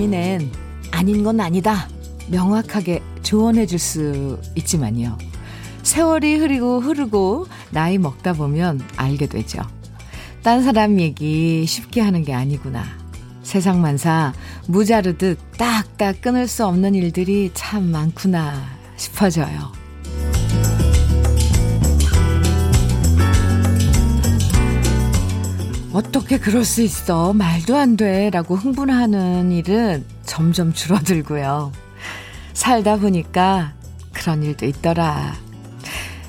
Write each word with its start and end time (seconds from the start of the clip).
고민엔 0.00 0.50
아닌 0.92 1.22
건 1.22 1.40
아니다. 1.40 1.86
명확하게 2.28 3.02
조언해 3.22 3.66
줄 3.66 3.78
수 3.78 4.40
있지만요. 4.54 5.18
세월이 5.82 6.36
흐르고 6.36 6.80
흐르고 6.80 7.46
나이 7.68 7.98
먹다 7.98 8.32
보면 8.32 8.80
알게 8.96 9.26
되죠. 9.26 9.60
딴 10.42 10.62
사람 10.62 10.98
얘기 11.00 11.66
쉽게 11.66 12.00
하는 12.00 12.24
게 12.24 12.32
아니구나. 12.32 12.82
세상만사 13.42 14.32
무자르듯 14.68 15.38
딱딱 15.58 16.22
끊을 16.22 16.48
수 16.48 16.64
없는 16.64 16.94
일들이 16.94 17.50
참 17.52 17.90
많구나 17.90 18.54
싶어져요. 18.96 19.79
어떻게 25.92 26.38
그럴 26.38 26.64
수 26.64 26.82
있어? 26.82 27.32
말도 27.32 27.76
안 27.76 27.96
돼. 27.96 28.30
라고 28.30 28.54
흥분하는 28.54 29.50
일은 29.50 30.04
점점 30.24 30.72
줄어들고요. 30.72 31.72
살다 32.52 32.96
보니까 32.98 33.72
그런 34.12 34.42
일도 34.42 34.66
있더라. 34.66 35.34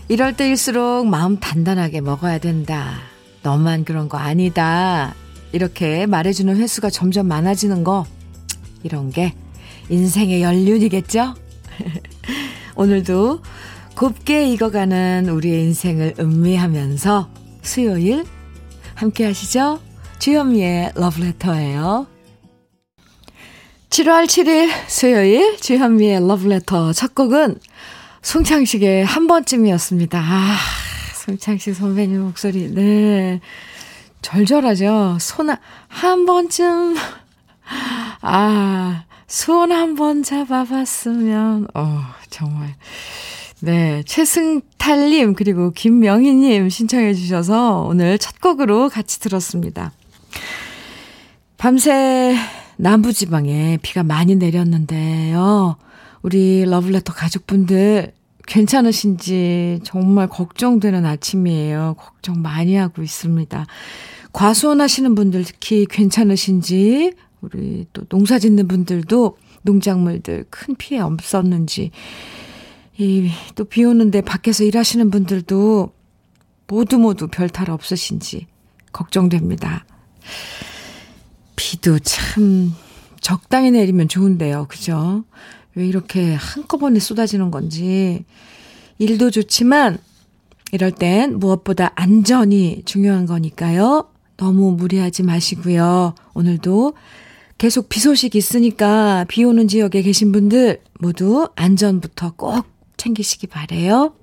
이럴 0.07 0.35
때일수록 0.35 1.07
마음 1.07 1.39
단단하게 1.39 2.01
먹어야 2.01 2.39
된다. 2.39 2.95
너만 3.43 3.85
그런 3.85 4.09
거 4.09 4.17
아니다. 4.17 5.13
이렇게 5.51 6.05
말해주는 6.07 6.57
횟수가 6.57 6.89
점점 6.89 7.27
많아지는 7.27 7.83
거. 7.83 8.05
이런 8.83 9.11
게 9.11 9.35
인생의 9.89 10.41
연륜이겠죠? 10.41 11.35
오늘도 12.75 13.41
곱게 13.95 14.49
익어가는 14.51 15.29
우리의 15.29 15.63
인생을 15.65 16.15
음미하면서 16.19 17.29
수요일 17.61 18.25
함께 19.01 19.25
하시죠? 19.25 19.79
주현미의 20.19 20.91
러브레터예요. 20.93 22.05
7월 23.89 24.25
7일 24.25 24.69
수요일 24.87 25.57
주현미의 25.57 26.27
러브레터 26.27 26.93
첫 26.93 27.15
곡은 27.15 27.59
송창식의 28.21 29.03
한 29.03 29.25
번쯤이었습니다. 29.25 30.19
아, 30.19 30.55
송창식 31.15 31.73
선배님 31.75 32.21
목소리, 32.21 32.71
네. 32.71 33.41
절절하죠? 34.21 35.17
손, 35.19 35.49
한 35.87 36.25
번쯤, 36.27 36.95
아, 38.21 39.03
손 39.25 39.71
한 39.71 39.95
번 39.95 40.21
잡아봤으면, 40.21 41.67
어, 41.73 42.01
정말. 42.29 42.75
네, 43.63 44.01
최승탈님, 44.07 45.35
그리고 45.35 45.69
김명희님 45.69 46.69
신청해 46.69 47.13
주셔서 47.13 47.83
오늘 47.83 48.17
첫 48.17 48.41
곡으로 48.41 48.89
같이 48.89 49.19
들었습니다. 49.19 49.91
밤새 51.57 52.35
남부지방에 52.77 53.77
비가 53.83 54.01
많이 54.01 54.35
내렸는데요. 54.35 55.75
우리 56.23 56.65
러블레터 56.65 57.13
가족분들 57.13 58.13
괜찮으신지 58.47 59.81
정말 59.83 60.27
걱정되는 60.27 61.05
아침이에요. 61.05 61.93
걱정 61.99 62.41
많이 62.41 62.75
하고 62.75 63.03
있습니다. 63.03 63.67
과수원 64.33 64.81
하시는 64.81 65.13
분들 65.13 65.43
특히 65.43 65.85
괜찮으신지, 65.87 67.13
우리 67.41 67.85
또 67.93 68.05
농사 68.05 68.39
짓는 68.39 68.67
분들도 68.67 69.37
농작물들 69.61 70.45
큰 70.49 70.73
피해 70.75 70.99
없었는지, 70.99 71.91
이 72.99 73.29
또 73.55 73.63
비 73.63 73.83
오는데 73.83 74.21
밖에서 74.21 74.63
일하시는 74.63 75.09
분들도 75.11 75.91
모두 76.67 76.97
모두 76.97 77.27
별 77.27 77.49
탈 77.49 77.69
없으신지 77.69 78.47
걱정됩니다. 78.91 79.85
비도 81.55 81.99
참 81.99 82.73
적당히 83.21 83.71
내리면 83.71 84.07
좋은데요. 84.07 84.65
그죠? 84.69 85.23
왜 85.75 85.87
이렇게 85.87 86.33
한꺼번에 86.33 86.99
쏟아지는 86.99 87.49
건지. 87.51 88.25
일도 88.99 89.31
좋지만 89.31 89.97
이럴 90.71 90.91
땐 90.91 91.39
무엇보다 91.39 91.91
안전이 91.95 92.83
중요한 92.85 93.25
거니까요. 93.25 94.09
너무 94.37 94.71
무리하지 94.73 95.23
마시고요. 95.23 96.15
오늘도 96.33 96.93
계속 97.57 97.89
비 97.89 97.99
소식 97.99 98.35
있으니까 98.35 99.25
비 99.27 99.43
오는 99.43 99.67
지역에 99.67 100.01
계신 100.01 100.31
분들 100.31 100.81
모두 100.99 101.47
안전부터 101.55 102.33
꼭 102.35 102.65
챙기시기 103.01 103.47
바래요. 103.47 104.13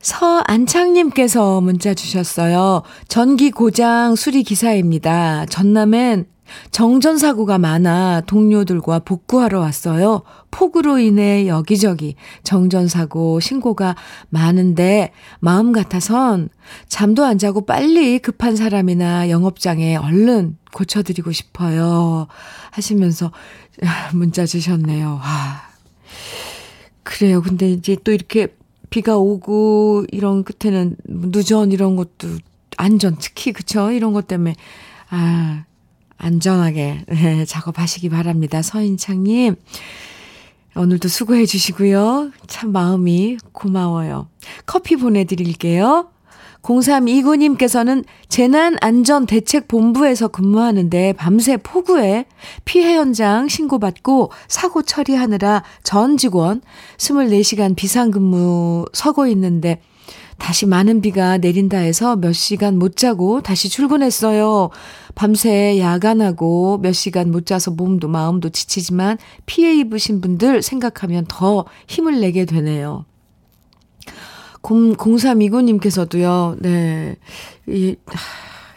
서안창님께서 0.00 1.60
문자 1.62 1.94
주셨어요. 1.94 2.82
전기 3.08 3.50
고장 3.50 4.14
수리 4.14 4.42
기사입니다. 4.42 5.46
전남엔 5.46 6.26
정전 6.70 7.18
사고가 7.18 7.58
많아 7.58 8.22
동료들과 8.26 9.00
복구하러 9.00 9.60
왔어요. 9.60 10.22
폭우로 10.50 10.98
인해 10.98 11.46
여기저기 11.46 12.14
정전 12.42 12.88
사고 12.88 13.40
신고가 13.40 13.96
많은데 14.28 15.12
마음 15.40 15.72
같아선 15.72 16.48
잠도 16.88 17.24
안 17.24 17.38
자고 17.38 17.64
빨리 17.66 18.18
급한 18.18 18.54
사람이나 18.54 19.30
영업장에 19.30 19.96
얼른 19.96 20.58
고쳐드리고 20.72 21.32
싶어요. 21.32 22.28
하시면서 22.70 23.32
문자 24.14 24.46
주셨네요. 24.46 25.20
와. 25.22 25.67
그래요. 27.08 27.40
근데 27.40 27.70
이제 27.70 27.96
또 28.04 28.12
이렇게 28.12 28.48
비가 28.90 29.16
오고 29.16 30.04
이런 30.12 30.44
끝에는 30.44 30.96
누전 31.06 31.72
이런 31.72 31.96
것도 31.96 32.28
안전 32.76 33.16
특히 33.18 33.52
그쵸? 33.52 33.90
이런 33.90 34.12
것 34.12 34.26
때문에 34.26 34.54
아 35.08 35.64
안전하게 36.18 37.06
네, 37.08 37.44
작업하시기 37.46 38.10
바랍니다. 38.10 38.60
서인창님 38.60 39.56
오늘도 40.76 41.08
수고해 41.08 41.46
주시고요. 41.46 42.30
참 42.46 42.72
마음이 42.72 43.38
고마워요. 43.52 44.28
커피 44.66 44.96
보내드릴게요. 44.96 46.10
0329님께서는 46.62 48.04
재난안전대책본부에서 48.28 50.28
근무하는데 50.28 51.12
밤새 51.14 51.56
폭우에 51.56 52.26
피해 52.64 52.96
현장 52.96 53.48
신고받고 53.48 54.30
사고 54.48 54.82
처리하느라 54.82 55.62
전 55.82 56.16
직원 56.16 56.62
24시간 56.98 57.76
비상근무 57.76 58.86
서고 58.92 59.26
있는데 59.26 59.80
다시 60.38 60.66
많은 60.66 61.00
비가 61.00 61.36
내린다 61.36 61.78
해서 61.78 62.16
몇 62.16 62.32
시간 62.32 62.78
못 62.78 62.96
자고 62.96 63.42
다시 63.42 63.68
출근했어요. 63.68 64.70
밤새 65.14 65.78
야간하고 65.78 66.78
몇 66.78 66.92
시간 66.92 67.32
못 67.32 67.44
자서 67.44 67.72
몸도 67.72 68.08
마음도 68.08 68.48
지치지만 68.48 69.18
피해 69.46 69.74
입으신 69.74 70.20
분들 70.20 70.62
생각하면 70.62 71.26
더 71.28 71.66
힘을 71.88 72.20
내게 72.20 72.44
되네요. 72.44 73.04
0329님께서도요, 74.68 76.60
네. 76.60 77.16
이, 77.66 77.96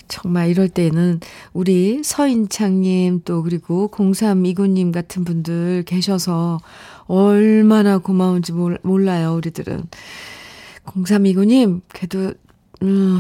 정말 0.07 0.50
이럴 0.50 0.68
때는 0.69 1.19
우리 1.53 2.02
서인창님 2.03 3.22
또 3.24 3.44
그리고 3.44 3.90
0329님 3.91 4.91
같은 4.91 5.24
분들 5.24 5.84
계셔서 5.85 6.59
얼마나 7.06 7.97
고마운지 7.97 8.53
몰라요, 8.84 9.35
우리들은. 9.35 9.84
0329님, 10.85 11.81
그래도, 11.88 12.34
음, 12.81 13.19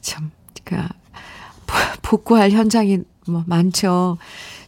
참, 0.00 0.30
그니까, 0.54 0.88
복구할 2.02 2.50
현장이 2.50 2.98
뭐 3.28 3.44
많죠. 3.46 4.18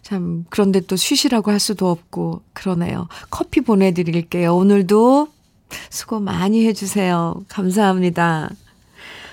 참, 0.03 0.45
그런데 0.51 0.81
또 0.81 0.97
쉬시라고 0.97 1.51
할 1.51 1.61
수도 1.61 1.91
없고, 1.91 2.43
그러네요. 2.53 3.09
커피 3.31 3.61
보내드릴게요. 3.61 4.57
오늘도 4.57 5.29
수고 5.91 6.21
많이 6.21 6.67
해주세요. 6.67 7.45
감사합니다. 7.49 8.51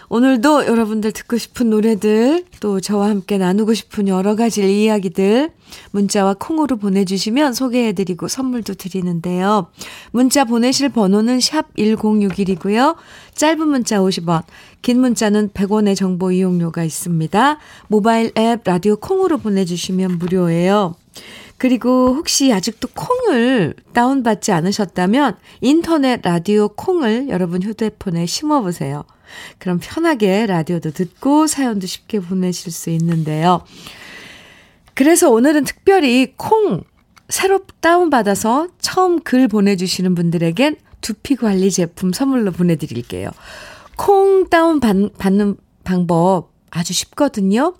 오늘도 0.10 0.68
여러분들 0.68 1.12
듣고 1.12 1.38
싶은 1.38 1.70
노래들, 1.70 2.46
또 2.62 2.80
저와 2.80 3.10
함께 3.10 3.38
나누고 3.38 3.74
싶은 3.74 4.08
여러 4.08 4.38
가지 4.38 4.62
이야기들, 4.64 5.52
문자와 5.92 6.36
콩으로 6.40 6.78
보내주시면 6.78 7.54
소개해드리고 7.54 8.30
선물도 8.30 8.76
드리는데요. 8.76 9.68
문자 10.12 10.46
보내실 10.46 10.90
번호는 10.90 11.42
샵 11.42 11.74
1061이고요. 11.76 12.96
짧은 13.36 13.68
문자 13.68 14.00
50원, 14.00 14.44
긴 14.82 15.02
문자는 15.02 15.50
100원의 15.50 15.98
정보 15.98 16.32
이용료가 16.32 16.86
있습니다. 16.86 17.58
모바일 17.90 18.32
앱 18.38 18.62
라디오 18.64 18.96
콩으로 18.96 19.40
보내주시면 19.40 20.20
무료예요. 20.20 20.96
그리고 21.58 22.14
혹시 22.14 22.54
아직도 22.54 22.90
콩을 22.94 23.74
다운받지 23.94 24.52
않으셨다면 24.52 25.38
인터넷 25.62 26.22
라디오 26.22 26.70
콩을 26.70 27.30
여러분 27.30 27.64
휴대폰에 27.64 28.26
심어보세요. 28.26 29.06
그럼 29.58 29.80
편하게 29.82 30.46
라디오도 30.46 30.92
듣고 30.92 31.48
사연도 31.48 31.88
쉽게 31.88 32.20
보내실 32.20 32.72
수 32.72 32.90
있는데요. 32.92 33.64
그래서 34.94 35.30
오늘은 35.30 35.64
특별히 35.64 36.34
콩 36.38 36.84
새로 37.30 37.60
다운받아서 37.82 38.70
처음 38.80 39.20
글 39.22 39.48
보내주시는 39.48 40.16
분들에겐 40.16 40.78
두피 41.02 41.36
관리 41.36 41.72
제품 41.72 42.14
선물로 42.14 42.52
보내드릴게요. 42.52 43.30
콩 43.96 44.50
다운 44.50 44.80
받는 44.80 45.58
방법 45.84 46.52
아주 46.70 46.94
쉽거든요. 46.94 47.74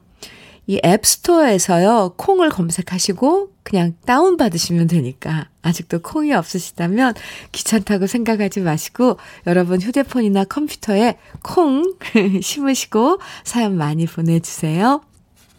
이 0.68 0.82
앱스토어에서요, 0.84 2.16
콩을 2.18 2.50
검색하시고 2.50 3.54
그냥 3.64 3.96
다운받으시면 4.06 4.88
되니까 4.88 5.48
아직도 5.62 6.00
콩이 6.00 6.34
없으시다면 6.34 7.14
귀찮다고 7.54 8.06
생각하지 8.06 8.60
마시고 8.60 9.18
여러분 9.48 9.82
휴대폰이나 9.82 10.44
컴퓨터에 10.44 11.18
콩 11.42 11.96
심으시고 12.44 13.20
사연 13.46 13.78
많이 13.78 14.06
보내주세요. 14.06 15.02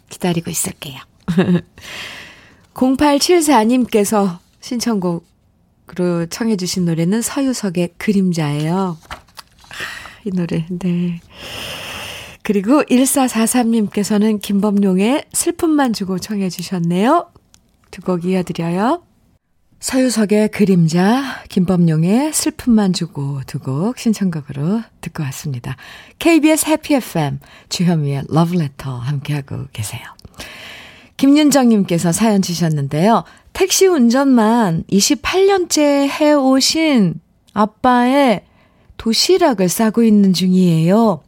기다리고 0.09 0.51
있을게요. 0.51 0.99
0874님께서 2.75 4.37
신청곡으로 4.61 6.27
청해주신 6.29 6.85
노래는 6.85 7.23
서유석의 7.23 7.95
그림자예요. 7.97 8.97
아, 9.09 9.15
이 10.23 10.29
노래, 10.29 10.65
네. 10.69 11.19
그리고 12.49 12.81
1443님께서는 12.81 14.41
김범용의 14.41 15.25
슬픔만 15.33 15.93
주고 15.93 16.17
청해 16.17 16.49
주셨네요. 16.49 17.29
두 17.91 18.01
곡 18.01 18.25
이어드려요. 18.25 19.03
서유석의 19.79 20.49
그림자, 20.49 21.43
김범용의 21.49 22.33
슬픔만 22.33 22.93
주고 22.93 23.41
두 23.45 23.59
곡 23.59 23.99
신청곡으로 23.99 24.81
듣고 25.01 25.21
왔습니다. 25.25 25.77
KBS 26.17 26.65
해피 26.69 26.95
FM, 26.95 27.37
주현미의 27.69 28.23
러브레터 28.29 28.97
함께하고 28.97 29.65
계세요. 29.71 30.01
김윤정님께서 31.17 32.11
사연 32.11 32.41
주셨는데요. 32.41 33.25
택시 33.53 33.85
운전만 33.85 34.85
28년째 34.89 36.09
해오신 36.09 37.13
아빠의 37.53 38.41
도시락을 38.97 39.69
싸고 39.69 40.01
있는 40.01 40.33
중이에요. 40.33 41.21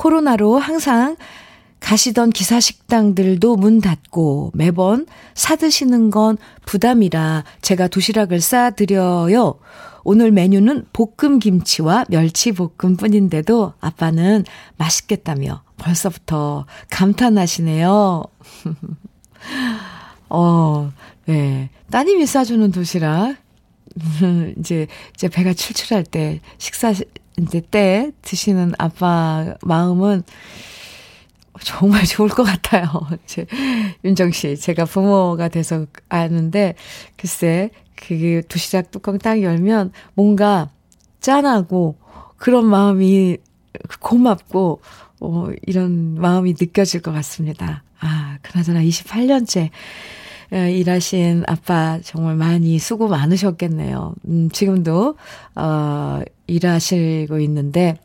코로나로 0.00 0.58
항상 0.58 1.16
가시던 1.78 2.30
기사식당들도 2.30 3.56
문 3.56 3.82
닫고 3.82 4.52
매번 4.54 5.06
사드시는 5.34 6.10
건 6.10 6.38
부담이라 6.64 7.44
제가 7.60 7.88
도시락을 7.88 8.40
싸드려요. 8.40 9.58
오늘 10.02 10.30
메뉴는 10.30 10.86
볶음 10.94 11.38
김치와 11.38 12.06
멸치 12.08 12.52
볶음 12.52 12.96
뿐인데도 12.96 13.74
아빠는 13.78 14.44
맛있겠다며 14.78 15.62
벌써부터 15.76 16.64
감탄하시네요. 16.88 18.24
어, 20.30 20.92
네. 21.26 21.68
따님이 21.90 22.24
싸주는 22.24 22.72
도시락. 22.72 23.36
이제, 24.58 24.86
이제 25.14 25.28
배가 25.28 25.52
출출할 25.52 26.04
때 26.04 26.40
식사 26.56 26.94
이제 27.38 27.60
때 27.60 28.10
드시는 28.22 28.72
아빠 28.78 29.54
마음은 29.62 30.22
정말 31.62 32.04
좋을 32.06 32.28
것 32.28 32.42
같아요. 32.44 32.86
제, 33.26 33.46
윤정 34.04 34.32
씨, 34.32 34.56
제가 34.56 34.84
부모가 34.84 35.48
돼서 35.48 35.86
아는데, 36.08 36.74
글쎄, 37.16 37.70
그 37.94 38.42
도시락 38.48 38.90
뚜껑 38.90 39.18
딱 39.18 39.42
열면 39.42 39.92
뭔가 40.14 40.70
짠하고 41.20 41.96
그런 42.36 42.66
마음이 42.66 43.36
고맙고, 44.00 44.80
어, 45.20 45.48
이런 45.66 46.14
마음이 46.14 46.54
느껴질 46.58 47.02
것 47.02 47.12
같습니다. 47.12 47.82
아, 48.00 48.38
그나저나 48.42 48.80
28년째 48.82 49.66
어, 49.66 50.19
일하신 50.52 51.44
아빠 51.46 51.98
정말 52.02 52.34
많이 52.34 52.78
수고 52.78 53.08
많으셨겠네요. 53.08 54.14
음, 54.26 54.50
지금도, 54.50 55.16
어, 55.54 56.20
일하시고 56.46 57.38
있는데, 57.40 57.96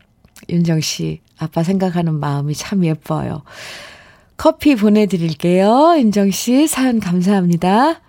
윤정 0.48 0.80
씨, 0.80 1.20
아빠 1.38 1.62
생각하는 1.62 2.14
마음이 2.14 2.54
참 2.54 2.84
예뻐요. 2.84 3.42
커피 4.36 4.76
보내드릴게요. 4.76 5.96
윤정 5.98 6.30
씨, 6.30 6.66
사연 6.66 7.00
감사합니다. 7.00 8.00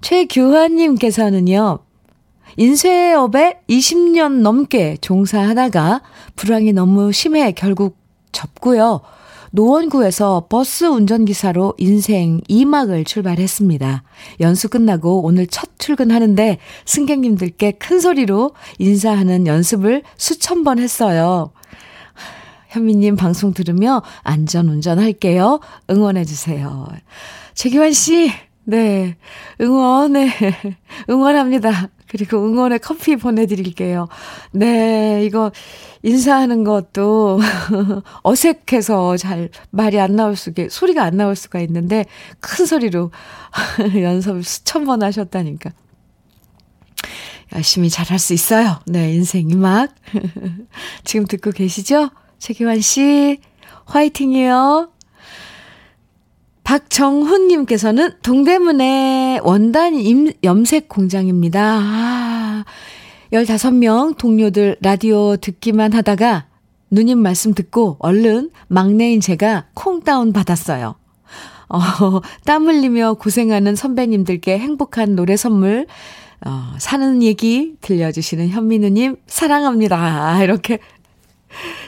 최규환님께서는요, 0.00 1.78
인쇄업에 2.56 3.60
20년 3.68 4.40
넘게 4.40 4.98
종사하다가 5.00 6.02
불황이 6.36 6.72
너무 6.72 7.12
심해 7.12 7.52
결국 7.52 7.96
접고요. 8.32 9.00
노원구에서 9.52 10.46
버스 10.48 10.84
운전기사로 10.84 11.74
인생 11.78 12.40
2막을 12.48 13.06
출발했습니다. 13.06 14.02
연수 14.40 14.68
끝나고 14.68 15.22
오늘 15.22 15.46
첫 15.46 15.70
출근하는데 15.78 16.58
승객님들께 16.84 17.72
큰 17.72 18.00
소리로 18.00 18.52
인사하는 18.78 19.46
연습을 19.46 20.02
수천 20.16 20.64
번 20.64 20.78
했어요. 20.78 21.52
현미님 22.68 23.16
방송 23.16 23.54
들으며 23.54 24.02
안전 24.22 24.68
운전할게요. 24.68 25.60
응원해주세요. 25.88 26.88
최기환 27.54 27.92
씨, 27.92 28.30
네. 28.64 29.16
응원, 29.60 30.12
네. 30.12 30.28
응원합니다. 31.08 31.88
그리고 32.08 32.44
응원의 32.44 32.78
커피 32.78 33.16
보내드릴게요. 33.16 34.08
네, 34.52 35.24
이거 35.24 35.50
인사하는 36.02 36.64
것도 36.64 37.40
어색해서 38.22 39.16
잘 39.16 39.50
말이 39.70 39.98
안 39.98 40.16
나올 40.16 40.36
수가, 40.36 40.66
소리가 40.70 41.02
안 41.02 41.16
나올 41.16 41.34
수가 41.36 41.60
있는데 41.60 42.04
큰 42.40 42.66
소리로 42.66 43.10
연습을 44.00 44.44
수천 44.44 44.84
번 44.84 45.02
하셨다니까. 45.02 45.70
열심히 47.54 47.88
잘할 47.90 48.18
수 48.18 48.34
있어요. 48.34 48.80
네, 48.86 49.12
인생 49.14 49.48
이막. 49.50 49.94
지금 51.04 51.26
듣고 51.26 51.52
계시죠? 51.52 52.10
최기환 52.38 52.80
씨, 52.80 53.38
화이팅이요. 53.84 54.90
박정훈님께서는 56.66 58.10
동대문의 58.22 59.40
원단 59.44 59.94
임, 59.94 60.32
염색 60.42 60.88
공장입니다. 60.88 61.60
아, 61.62 62.64
15명 63.32 64.18
동료들 64.18 64.78
라디오 64.80 65.36
듣기만 65.36 65.92
하다가 65.94 66.46
누님 66.90 67.18
말씀 67.18 67.54
듣고 67.54 67.96
얼른 68.00 68.50
막내인 68.66 69.20
제가 69.20 69.66
콩다운 69.74 70.32
받았어요. 70.32 70.96
어, 71.68 71.78
땀 72.44 72.66
흘리며 72.66 73.14
고생하는 73.14 73.76
선배님들께 73.76 74.58
행복한 74.58 75.14
노래 75.14 75.36
선물, 75.36 75.86
어, 76.44 76.74
사는 76.78 77.22
얘기 77.22 77.76
들려주시는 77.80 78.48
현민우님, 78.48 79.16
사랑합니다. 79.28 80.42
이렇게 80.42 80.80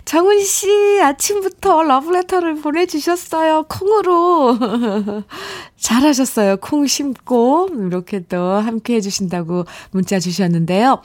정은 0.09 0.43
씨, 0.43 1.03
아침부터 1.03 1.83
러브레터를 1.83 2.63
보내주셨어요. 2.63 3.67
콩으로. 3.69 4.57
잘하셨어요. 5.77 6.57
콩 6.63 6.87
심고, 6.87 7.69
이렇게 7.89 8.21
또 8.21 8.39
함께 8.39 8.95
해주신다고 8.95 9.67
문자 9.91 10.19
주셨는데요. 10.19 11.03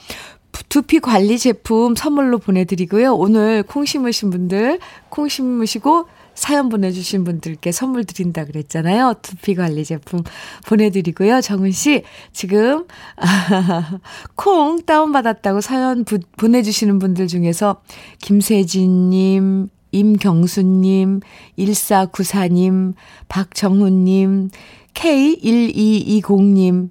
두피 0.70 1.00
관리 1.00 1.38
제품 1.38 1.94
선물로 1.94 2.38
보내드리고요. 2.38 3.14
오늘 3.14 3.62
콩 3.62 3.84
심으신 3.84 4.30
분들, 4.30 4.78
콩 5.10 5.28
심으시고 5.28 6.06
사연 6.34 6.68
보내주신 6.68 7.24
분들께 7.24 7.72
선물 7.72 8.04
드린다 8.04 8.44
그랬잖아요. 8.44 9.14
두피 9.22 9.54
관리 9.54 9.84
제품 9.84 10.22
보내드리고요. 10.66 11.40
정은 11.40 11.70
씨, 11.70 12.02
지금, 12.32 12.86
아, 13.16 13.98
콩 14.34 14.82
다운받았다고 14.84 15.60
사연 15.60 16.04
부, 16.04 16.18
보내주시는 16.36 16.98
분들 16.98 17.28
중에서 17.28 17.82
김세진님, 18.20 19.68
임경수님, 19.92 21.20
1494님, 21.58 22.94
박정훈님, 23.28 24.50
K1220님, 24.94 26.90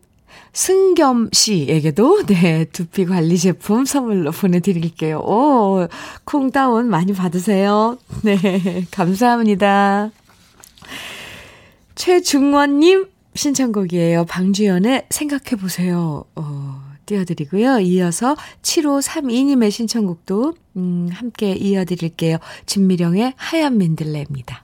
승겸 0.53 1.29
씨에게도, 1.33 2.27
네, 2.27 2.65
두피 2.65 3.05
관리 3.05 3.37
제품 3.39 3.85
선물로 3.85 4.31
보내드릴게요. 4.31 5.17
오, 5.19 5.87
콩다운 6.25 6.89
많이 6.89 7.11
받으세요. 7.13 7.97
네, 8.23 8.85
감사합니다. 8.91 10.11
최중원님 11.95 13.07
신청곡이에요. 13.33 14.25
방주연의 14.25 15.07
생각해보세요. 15.09 16.23
어, 16.35 16.83
띄워드리고요. 17.07 17.79
이어서 17.79 18.35
7532님의 18.61 19.71
신청곡도, 19.71 20.53
음, 20.77 21.09
함께 21.11 21.53
이어드릴게요. 21.53 22.37
진미령의 22.67 23.33
하얀 23.37 23.79
민들레입니다. 23.79 24.63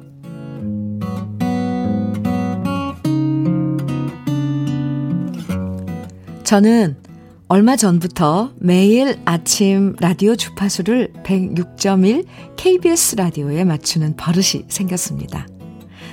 저는 6.51 6.97
얼마 7.47 7.77
전부터 7.77 8.51
매일 8.57 9.17
아침 9.23 9.95
라디오 10.01 10.35
주파수를 10.35 11.13
106.1 11.23 12.25
KBS 12.57 13.15
라디오에 13.15 13.63
맞추는 13.63 14.17
버릇이 14.17 14.65
생겼습니다. 14.67 15.47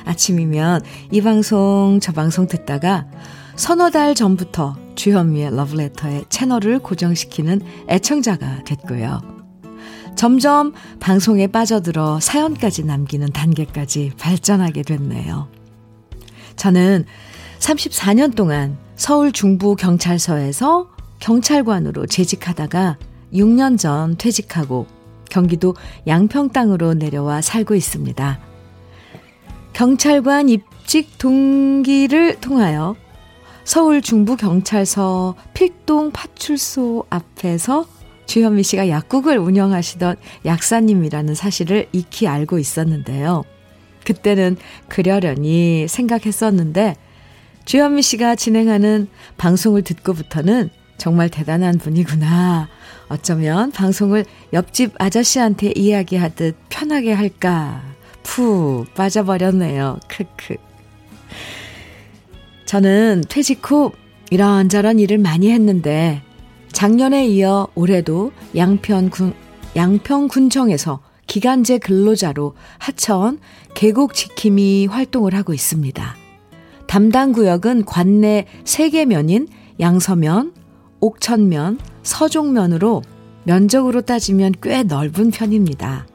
아침이면 0.04 0.82
이 1.10 1.20
방송 1.22 1.98
저 2.00 2.12
방송 2.12 2.46
듣다가 2.46 3.08
서너 3.56 3.90
달 3.90 4.14
전부터 4.14 4.76
주현미의 4.94 5.56
러브레터의 5.56 6.26
채널을 6.28 6.78
고정시키는 6.78 7.60
애청자가 7.88 8.62
됐고요. 8.62 9.20
점점 10.14 10.72
방송에 11.00 11.48
빠져들어 11.48 12.20
사연까지 12.20 12.84
남기는 12.84 13.26
단계까지 13.32 14.12
발전하게 14.16 14.82
됐네요. 14.82 15.48
저는 16.54 17.06
34년 17.58 18.34
동안 18.34 18.76
서울 18.96 19.32
중부 19.32 19.76
경찰서에서 19.76 20.88
경찰관으로 21.20 22.06
재직하다가 22.06 22.98
6년 23.32 23.78
전 23.78 24.16
퇴직하고 24.16 24.86
경기도 25.30 25.74
양평 26.06 26.50
땅으로 26.50 26.94
내려와 26.94 27.42
살고 27.42 27.74
있습니다. 27.74 28.38
경찰관 29.72 30.48
입직 30.48 31.18
동기를 31.18 32.40
통하여 32.40 32.96
서울 33.64 34.00
중부 34.00 34.36
경찰서 34.36 35.34
필동 35.52 36.10
파출소 36.10 37.04
앞에서 37.10 37.86
주현미 38.26 38.62
씨가 38.62 38.88
약국을 38.88 39.38
운영하시던 39.38 40.16
약사님이라는 40.44 41.34
사실을 41.34 41.86
익히 41.92 42.26
알고 42.26 42.58
있었는데요. 42.58 43.44
그때는 44.04 44.56
그러려니 44.88 45.86
생각했었는데 45.88 46.96
주현미 47.68 48.00
씨가 48.00 48.34
진행하는 48.34 49.08
방송을 49.36 49.82
듣고부터는 49.82 50.70
정말 50.96 51.28
대단한 51.28 51.76
분이구나. 51.76 52.66
어쩌면 53.10 53.72
방송을 53.72 54.24
옆집 54.54 54.94
아저씨한테 54.98 55.74
이야기하듯 55.76 56.56
편하게 56.70 57.12
할까 57.12 57.82
푹 58.22 58.86
빠져버렸네요. 58.94 59.98
크크. 60.08 60.56
저는 62.64 63.24
퇴직 63.28 63.70
후 63.70 63.92
이런저런 64.30 64.98
일을 64.98 65.18
많이 65.18 65.50
했는데 65.50 66.22
작년에 66.72 67.26
이어 67.26 67.68
올해도 67.74 68.32
양평군 68.56 69.34
양평군청에서 69.76 71.00
기간제 71.26 71.76
근로자로 71.80 72.54
하천 72.78 73.38
계곡 73.74 74.14
지킴이 74.14 74.86
활동을 74.86 75.34
하고 75.34 75.52
있습니다. 75.52 76.27
담당 76.88 77.32
구역은 77.32 77.84
관내 77.84 78.46
3개면인 78.64 79.46
양서면, 79.78 80.54
옥천면, 81.00 81.78
서종면으로 82.02 83.02
면적으로 83.44 84.00
따지면 84.00 84.54
꽤 84.62 84.82
넓은 84.82 85.30
편입니다. 85.30 86.06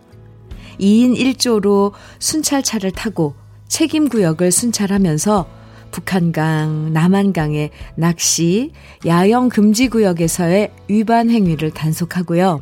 2인 0.80 1.16
1조로 1.16 1.94
순찰차를 2.18 2.92
타고 2.92 3.36
책임 3.68 4.10
구역을 4.10 4.52
순찰하면서 4.52 5.48
북한강, 5.92 6.92
남한강의 6.92 7.70
낚시, 7.96 8.72
야영 9.06 9.50
금지 9.50 9.90
구역에서의 9.90 10.72
위반 10.88 11.30
행위를 11.30 11.70
단속하고요. 11.70 12.62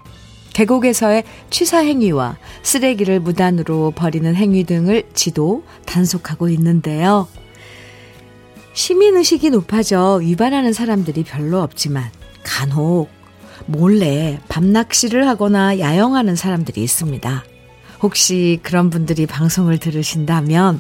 계곡에서의 0.54 1.24
취사 1.50 1.78
행위와 1.78 2.38
쓰레기를 2.62 3.22
무단으로 3.22 3.92
버리는 3.92 4.36
행위 4.36 4.66
등을 4.66 5.04
지도 5.14 5.64
단속하고 5.86 6.50
있는데요. 6.50 7.30
시민의식이 8.74 9.50
높아져 9.50 10.20
위반하는 10.22 10.74
사람들이 10.74 11.24
별로 11.24 11.62
없지만 11.62 12.10
간혹 12.44 13.10
몰래 13.66 14.40
밤낚시를 14.48 15.28
하거나 15.28 15.80
야영하는 15.80 16.36
사람들이 16.36 16.82
있습니다. 16.84 17.44
혹시 18.02 18.60
그런 18.64 18.90
분들이 18.90 19.26
방송을 19.26 19.78
들으신다면 19.78 20.80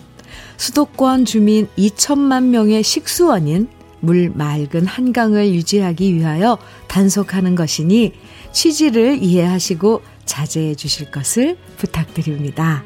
수도권 0.57 1.25
주민 1.25 1.67
2천만 1.77 2.45
명의 2.45 2.83
식수원인 2.83 3.67
물 3.99 4.31
맑은 4.33 4.87
한강을 4.87 5.53
유지하기 5.53 6.15
위하여 6.15 6.57
단속하는 6.87 7.55
것이니 7.55 8.13
취지를 8.51 9.21
이해하시고 9.21 10.01
자제해 10.25 10.75
주실 10.75 11.11
것을 11.11 11.57
부탁드립니다. 11.77 12.83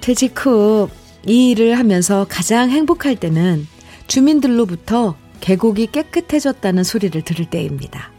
퇴직 0.00 0.44
후 0.44 0.88
이 1.26 1.50
일을 1.50 1.78
하면서 1.78 2.26
가장 2.28 2.70
행복할 2.70 3.16
때는 3.16 3.66
주민들로부터 4.06 5.16
계곡이 5.40 5.88
깨끗해졌다는 5.88 6.84
소리를 6.84 7.20
들을 7.22 7.44
때입니다. 7.44 8.12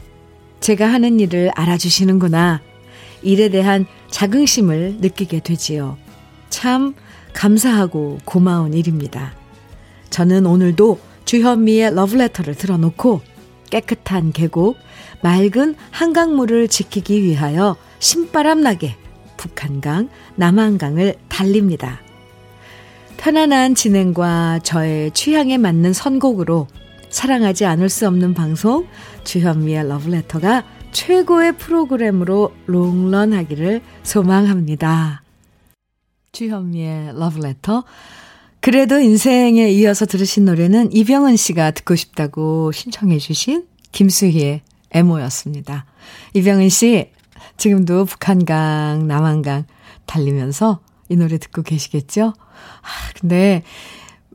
제가 0.59 0.91
하는 0.91 1.19
일을 1.19 1.51
알아주시는구나. 1.55 2.61
일에 3.21 3.49
대한 3.49 3.85
자긍심을 4.11 4.97
느끼게 4.99 5.39
되지요. 5.39 5.97
참 6.49 6.93
감사하고 7.33 8.19
고마운 8.25 8.73
일입니다. 8.73 9.33
저는 10.09 10.45
오늘도 10.45 10.99
주현미의 11.25 11.95
러브레터를 11.95 12.55
틀어놓고 12.55 13.21
깨끗한 13.69 14.31
계곡, 14.31 14.77
맑은 15.21 15.75
한강물을 15.91 16.67
지키기 16.67 17.23
위하여 17.23 17.75
신바람 17.99 18.61
나게 18.61 18.95
북한강, 19.37 20.09
남한강을 20.35 21.15
달립니다. 21.27 22.01
편안한 23.17 23.75
진행과 23.75 24.59
저의 24.63 25.11
취향에 25.11 25.57
맞는 25.57 25.93
선곡으로 25.93 26.67
사랑하지 27.09 27.65
않을 27.65 27.89
수 27.89 28.07
없는 28.07 28.33
방송 28.33 28.87
주현미의 29.23 29.87
러브레터가 29.87 30.63
최고의 30.91 31.57
프로그램으로 31.57 32.53
롱런하기를 32.67 33.81
소망합니다. 34.03 35.23
주현미의 36.31 37.19
러브레터 37.19 37.83
그래도 38.59 38.99
인생에 38.99 39.69
이어서 39.69 40.05
들으신 40.05 40.45
노래는 40.45 40.91
이병은 40.91 41.35
씨가 41.35 41.71
듣고 41.71 41.95
싶다고 41.95 42.71
신청해 42.71 43.17
주신 43.19 43.65
김수희의 43.91 44.61
애모였습니다. 44.91 45.85
이병은 46.33 46.69
씨 46.69 47.11
지금도 47.57 48.05
북한강, 48.05 49.07
남한강 49.07 49.65
달리면서 50.05 50.79
이 51.09 51.15
노래 51.15 51.37
듣고 51.37 51.61
계시겠죠? 51.61 52.33
아, 52.33 53.19
근데 53.19 53.63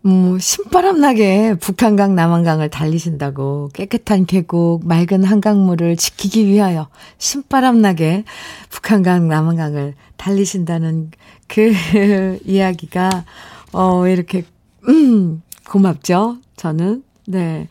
음, 0.05 0.37
신바람 0.39 1.01
나게 1.01 1.55
북한강, 1.61 2.17
남한강을 2.17 2.71
달리신다고 2.71 3.71
깨끗한 3.73 4.27
계곡, 4.27 4.87
맑은 4.87 5.23
한강물을 5.23 5.97
지키기 5.97 6.47
위하여 6.47 6.89
신바람 7.19 7.81
나게 7.81 8.25
북한강, 8.71 9.29
남한강을 9.29 9.95
달리신다는 10.17 11.13
그 11.47 11.73
이야기가, 12.45 13.25
어, 13.73 14.09
이렇게, 14.09 14.45
음, 14.89 15.43
고맙죠? 15.69 16.39
저는. 16.57 17.05
네. 17.27 17.69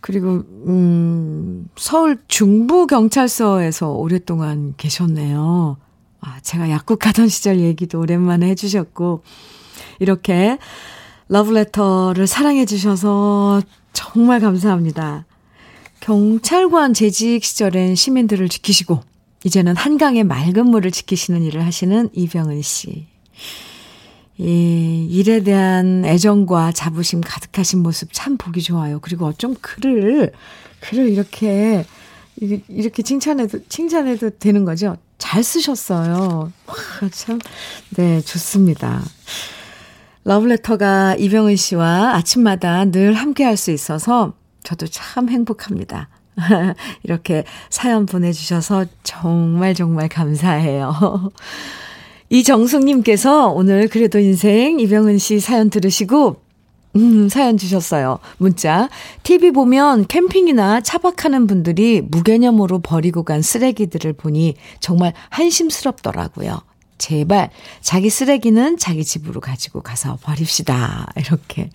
그리고, 0.00 0.44
음, 0.66 1.68
서울 1.76 2.18
중부경찰서에서 2.28 3.90
오랫동안 3.90 4.74
계셨네요. 4.76 5.76
아, 6.26 6.40
제가 6.40 6.70
약국 6.70 6.98
가던 6.98 7.28
시절 7.28 7.60
얘기도 7.60 8.00
오랜만에 8.00 8.48
해주셨고, 8.48 9.22
이렇게, 9.98 10.58
러브레터를 11.28 12.26
사랑해 12.26 12.64
주셔서 12.64 13.60
정말 13.92 14.40
감사합니다. 14.40 15.26
경찰관 16.00 16.94
재직 16.94 17.44
시절엔 17.44 17.94
시민들을 17.94 18.48
지키시고 18.48 19.00
이제는 19.44 19.74
한강의 19.76 20.24
맑은 20.24 20.66
물을 20.66 20.90
지키시는 20.90 21.42
일을 21.42 21.64
하시는 21.64 22.10
이병은 22.12 22.60
씨. 22.62 23.06
이 24.36 25.06
일에 25.10 25.42
대한 25.42 26.04
애정과 26.04 26.72
자부심 26.72 27.20
가득하신 27.22 27.82
모습 27.82 28.10
참 28.12 28.36
보기 28.36 28.62
좋아요. 28.62 28.98
그리고 29.00 29.26
어쩜 29.26 29.54
글을 29.60 30.32
글을 30.80 31.08
이렇게 31.08 31.86
이렇게 32.36 33.02
칭찬해도 33.02 33.60
칭찬해도 33.68 34.30
되는 34.38 34.64
거죠. 34.64 34.96
잘 35.18 35.42
쓰셨어요. 35.44 36.50
와, 36.66 36.74
참 37.10 37.38
네, 37.96 38.20
좋습니다. 38.20 39.02
러브레터가 40.24 41.16
이병은 41.16 41.56
씨와 41.56 42.14
아침마다 42.14 42.84
늘 42.86 43.14
함께 43.14 43.44
할 43.44 43.56
수 43.56 43.70
있어서 43.70 44.32
저도 44.62 44.86
참 44.86 45.28
행복합니다. 45.28 46.08
이렇게 47.04 47.44
사연 47.70 48.06
보내주셔서 48.06 48.86
정말 49.04 49.74
정말 49.74 50.08
감사해요. 50.08 51.30
이정숙님께서 52.30 53.48
오늘 53.48 53.86
그래도 53.88 54.18
인생 54.18 54.80
이병은 54.80 55.18
씨 55.18 55.38
사연 55.40 55.70
들으시고 55.70 56.43
음, 56.96 57.28
사연 57.28 57.56
주셨어요. 57.56 58.20
문자. 58.38 58.88
TV 59.22 59.50
보면 59.50 60.06
캠핑이나 60.06 60.80
차박하는 60.80 61.46
분들이 61.46 62.00
무개념으로 62.00 62.78
버리고 62.80 63.24
간 63.24 63.42
쓰레기들을 63.42 64.12
보니 64.12 64.54
정말 64.80 65.12
한심스럽더라고요. 65.30 66.60
제발 66.98 67.50
자기 67.80 68.08
쓰레기는 68.10 68.78
자기 68.78 69.04
집으로 69.04 69.40
가지고 69.40 69.82
가서 69.82 70.18
버립시다. 70.22 71.08
이렇게 71.18 71.70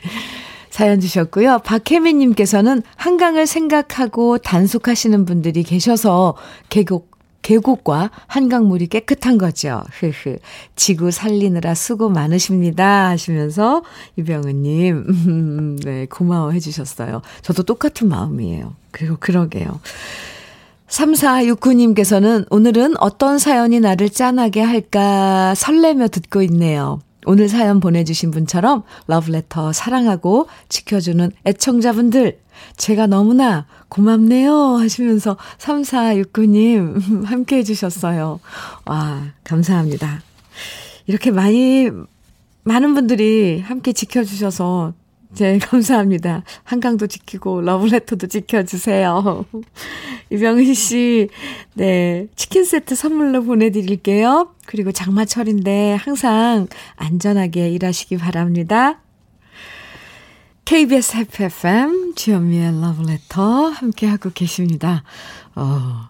사연 0.70 1.02
주셨고요. 1.02 1.60
박혜민님께서는 1.60 2.84
한강을 2.96 3.48
생각하고 3.48 4.38
단속하시는 4.38 5.26
분들이 5.26 5.64
계셔서 5.64 6.36
계곡 6.70 7.09
계곡과 7.50 8.12
한강물이 8.28 8.88
깨끗한 8.88 9.40
거죠. 9.40 9.82
흐흐. 9.94 10.38
지구 10.76 11.10
살리느라 11.10 11.74
수고 11.74 12.08
많으십니다. 12.10 13.10
하시면서 13.10 13.82
이병은님, 14.18 15.80
네, 15.84 16.06
고마워 16.06 16.52
해 16.52 16.60
주셨어요. 16.60 17.24
저도 17.42 17.64
똑같은 17.64 18.08
마음이에요. 18.08 18.76
그리고 18.92 19.18
그러게요. 19.20 19.80
3469님께서는 20.90 22.46
오늘은 22.52 22.94
어떤 23.00 23.40
사연이 23.40 23.80
나를 23.80 24.12
짠하게 24.12 24.62
할까 24.62 25.56
설레며 25.56 26.10
듣고 26.10 26.44
있네요. 26.44 27.02
오늘 27.26 27.50
사연 27.50 27.80
보내주신 27.80 28.32
분처럼 28.32 28.84
러브레터 29.08 29.74
사랑하고 29.74 30.48
지켜주는 30.70 31.32
애청자분들, 31.46 32.40
제가 32.78 33.08
너무나 33.08 33.66
고맙네요 33.90 34.78
하시면서 34.78 35.38
3469님 35.58 37.26
함께 37.28 37.58
해주셨어요. 37.58 38.40
와, 38.86 39.24
감사합니다. 39.44 40.22
이렇게 41.08 41.32
많이, 41.32 41.90
많은 42.64 42.94
분들이 42.94 43.60
함께 43.62 43.94
지켜주셔서 43.94 44.94
네, 45.38 45.60
감사합니다. 45.62 46.44
한강도 46.64 47.08
지키고 47.08 47.62
러브레터도 47.62 48.28
지켜주세요. 48.28 49.46
이병희 50.32 50.74
씨, 50.74 51.30
네, 51.76 52.28
치킨 52.36 52.66
세트 52.66 52.96
선물로 52.96 53.44
보내드릴게요. 53.44 54.54
그리고 54.66 54.92
장마철인데 54.92 55.96
항상 55.96 56.68
안전하게 56.96 57.70
일하시기 57.70 58.18
바랍니다. 58.18 59.02
KBS 60.66 61.18
FFM 61.18 62.14
주현미의 62.16 62.80
러브레터 62.80 63.70
함께하고 63.70 64.30
계십니다. 64.32 65.04
어, 65.56 66.10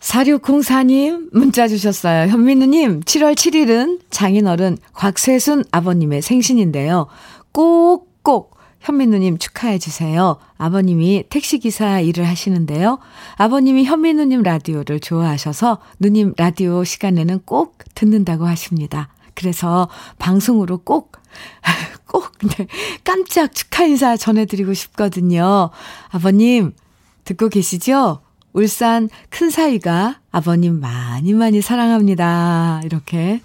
4604님 0.00 1.28
문자 1.32 1.68
주셨어요. 1.68 2.28
현민우님 2.28 3.00
7월 3.00 3.34
7일은 3.34 4.00
장인어른 4.10 4.78
곽세순 4.94 5.64
아버님의 5.70 6.22
생신인데요. 6.22 7.06
꼭꼭 7.56 8.54
현민우님 8.80 9.38
축하해 9.38 9.78
주세요. 9.78 10.36
아버님이 10.58 11.24
택시기사 11.30 12.00
일을 12.00 12.28
하시는데요. 12.28 12.98
아버님이 13.36 13.84
현민우님 13.84 14.42
라디오를 14.42 15.00
좋아하셔서 15.00 15.78
누님 15.98 16.34
라디오 16.36 16.84
시간에는 16.84 17.40
꼭 17.46 17.78
듣는다고 17.94 18.46
하십니다. 18.46 19.08
그래서 19.32 19.88
방송으로 20.18 20.76
꼭, 20.84 21.12
꼭, 22.06 22.30
네, 22.58 22.66
깜짝 23.04 23.54
축하 23.54 23.84
인사 23.84 24.18
전해드리고 24.18 24.74
싶거든요. 24.74 25.70
아버님, 26.10 26.74
듣고 27.24 27.48
계시죠? 27.48 28.20
울산 28.52 29.08
큰 29.30 29.48
사위가 29.48 30.20
아버님 30.30 30.78
많이 30.80 31.32
많이 31.32 31.62
사랑합니다. 31.62 32.82
이렇게, 32.84 33.40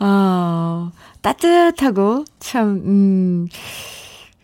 어, 0.00 0.90
따뜻하고 1.20 2.24
참, 2.38 2.68
음, 2.84 3.48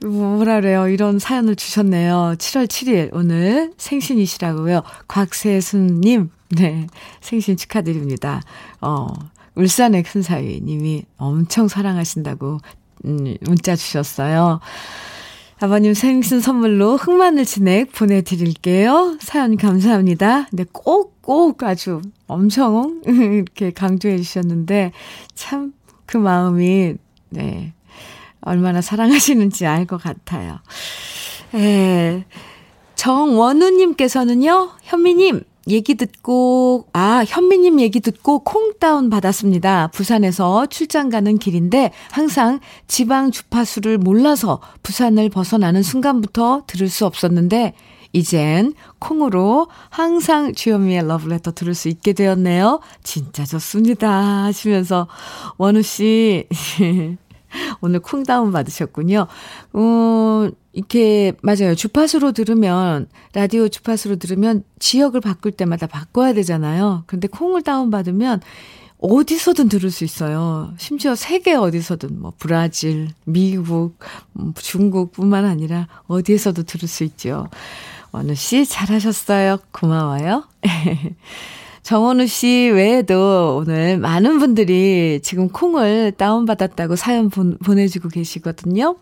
뭐라 0.04 0.60
그래요. 0.60 0.88
이런 0.88 1.18
사연을 1.18 1.56
주셨네요. 1.56 2.34
7월 2.36 2.66
7일, 2.66 3.08
오늘 3.12 3.72
생신이시라고요. 3.78 4.82
곽세순님, 5.08 6.30
네, 6.50 6.86
생신 7.22 7.56
축하드립니다. 7.56 8.42
어, 8.82 9.06
울산의 9.54 10.02
큰 10.02 10.20
사위님이 10.20 11.06
엄청 11.16 11.68
사랑하신다고, 11.68 12.58
음, 13.06 13.36
문자 13.40 13.74
주셨어요. 13.74 14.60
아버님 15.58 15.94
생신 15.94 16.40
선물로 16.40 16.96
흑마늘 16.96 17.44
진액 17.46 17.92
보내드릴게요. 17.92 19.16
사연 19.20 19.56
감사합니다. 19.56 20.46
근데 20.50 20.64
꼭, 20.70 21.22
꼭 21.22 21.62
아주 21.62 22.02
엄청 22.26 23.00
이렇게 23.06 23.70
강조해 23.70 24.16
주셨는데, 24.18 24.92
참 25.34 25.72
그 26.06 26.16
마음이, 26.16 26.94
네, 27.30 27.72
얼마나 28.40 28.80
사랑하시는지 28.80 29.66
알 29.66 29.86
것 29.86 30.00
같아요. 30.00 30.60
에, 31.54 32.24
정원우님께서는요, 32.94 34.70
현미님, 34.82 35.42
얘기 35.68 35.94
듣고, 35.96 36.86
아, 36.92 37.24
현미님 37.26 37.80
얘기 37.80 38.00
듣고 38.00 38.40
콩 38.40 38.74
다운 38.78 39.10
받았습니다. 39.10 39.88
부산에서 39.88 40.66
출장 40.66 41.08
가는 41.08 41.38
길인데 41.38 41.92
항상 42.10 42.60
지방 42.86 43.30
주파수를 43.30 43.98
몰라서 43.98 44.60
부산을 44.82 45.28
벗어나는 45.28 45.82
순간부터 45.82 46.62
들을 46.66 46.88
수 46.88 47.04
없었는데, 47.06 47.74
이젠 48.12 48.72
콩으로 48.98 49.66
항상 49.90 50.54
주현미의 50.54 51.06
러브레터 51.06 51.52
들을 51.52 51.74
수 51.74 51.88
있게 51.88 52.12
되었네요. 52.12 52.80
진짜 53.02 53.44
좋습니다. 53.44 54.44
하시면서, 54.44 55.08
원우씨, 55.58 56.46
오늘 57.80 58.00
콩다운 58.00 58.52
받으셨군요. 58.52 59.26
어, 59.72 60.48
이렇게, 60.76 61.32
맞아요. 61.40 61.74
주파수로 61.74 62.32
들으면, 62.32 63.08
라디오 63.32 63.66
주파수로 63.66 64.16
들으면 64.16 64.62
지역을 64.78 65.22
바꿀 65.22 65.52
때마다 65.52 65.86
바꿔야 65.86 66.34
되잖아요. 66.34 67.04
근데 67.06 67.28
콩을 67.28 67.62
다운 67.62 67.90
받으면 67.90 68.42
어디서든 68.98 69.70
들을 69.70 69.90
수 69.90 70.04
있어요. 70.04 70.74
심지어 70.76 71.14
세계 71.14 71.54
어디서든, 71.54 72.20
뭐, 72.20 72.34
브라질, 72.38 73.08
미국, 73.24 73.98
음, 74.38 74.52
중국 74.54 75.12
뿐만 75.12 75.46
아니라 75.46 75.88
어디에서도 76.08 76.64
들을 76.64 76.86
수 76.86 77.04
있죠. 77.04 77.48
원우 78.12 78.34
씨, 78.34 78.66
잘하셨어요. 78.66 79.60
고마워요. 79.72 80.44
정원우 81.84 82.26
씨 82.26 82.70
외에도 82.74 83.62
오늘 83.62 83.96
많은 83.96 84.38
분들이 84.40 85.20
지금 85.22 85.48
콩을 85.48 86.12
다운받았다고 86.18 86.96
사연 86.96 87.30
보, 87.30 87.56
보내주고 87.64 88.10
계시거든요. 88.10 88.96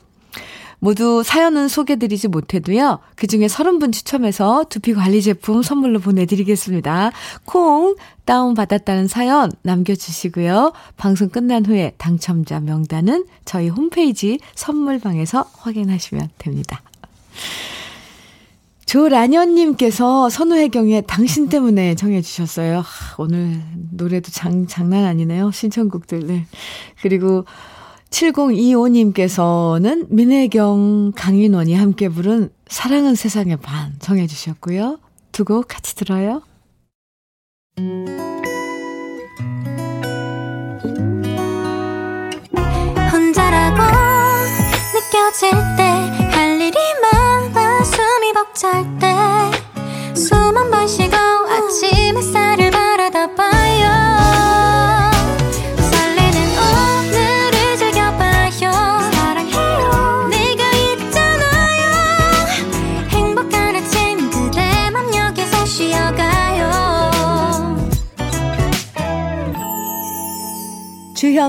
모두 0.85 1.23
사연은 1.23 1.69
소개드리지 1.69 2.29
못해도요. 2.29 2.99
그중에 3.17 3.47
30분 3.47 3.91
추첨해서 3.91 4.67
두피 4.69 4.93
관리 4.93 5.23
제품 5.23 5.63
선물로 5.63 5.99
보내드리겠습니다. 5.99 7.11
콩 7.47 7.97
다운받았다는 8.27 9.09
사연 9.09 9.51
남겨주시고요. 9.63 10.75
방송 10.99 11.31
끝난 11.31 11.65
후에 11.65 11.95
당첨자 11.97 12.61
명단은 12.61 13.25
저희 13.47 13.71
홈페이지 13.71 14.39
선물방에서 14.57 15.49
확인하시면 15.57 16.29
됩니다. 16.37 16.83
조란현님께서 18.85 20.29
선우혜경의 20.29 21.05
당신 21.07 21.49
때문에 21.49 21.95
정해주셨어요. 21.95 22.81
하, 22.81 23.15
오늘 23.17 23.63
노래도 23.91 24.31
장, 24.31 24.67
장난 24.67 25.05
아니네요. 25.05 25.51
신청곡들. 25.51 26.27
네. 26.27 26.47
그리고 27.01 27.47
7025님께서는 28.15 30.07
민혜경, 30.09 31.13
강인원이 31.17 31.75
함께 31.75 32.09
부른 32.09 32.51
사랑은 32.69 33.15
세상의 33.15 33.57
반 33.57 33.95
정해 33.99 34.27
주셨고요. 34.27 34.99
두 35.33 35.45
곡 35.45 35.67
같이 35.67 35.97
들어요. 35.97 36.43
혼자라고 43.13 43.83
느껴질 44.95 45.51
때 45.77 45.85
벅찰 48.35 48.85
때숨 50.15 50.55
번 50.71 50.87
쉬고 50.87 51.17
아침 51.17 52.17
햇살을 52.17 52.71
봐 52.71 52.94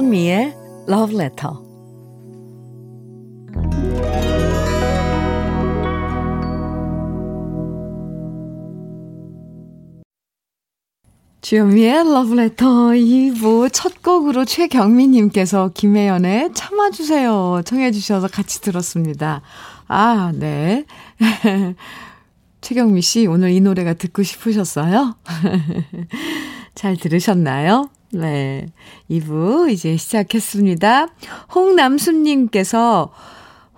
주현미의 0.06 0.54
Love 0.88 1.15
Letter 1.15 1.56
주현미의 11.41 12.04
러브레터 12.04 12.65
2부 12.65 13.70
첫 13.74 14.04
곡으로 14.04 14.46
최경미님께서 14.46 15.72
김혜연의 15.74 16.54
참아주세요 16.54 17.63
청해주셔서 17.65 18.28
같이 18.28 18.62
들었습니다. 18.62 19.41
아, 19.88 20.32
네. 20.36 20.86
최경미 22.62 23.02
씨, 23.02 23.26
오늘 23.26 23.50
이 23.50 23.60
노래가 23.60 23.94
듣고 23.94 24.22
싶으셨어요? 24.22 25.15
잘 26.76 26.96
들으셨나요? 26.98 27.89
네. 28.19 28.67
2부 29.10 29.69
이제 29.71 29.97
시작했습니다. 29.97 31.08
홍남수님께서 31.54 33.12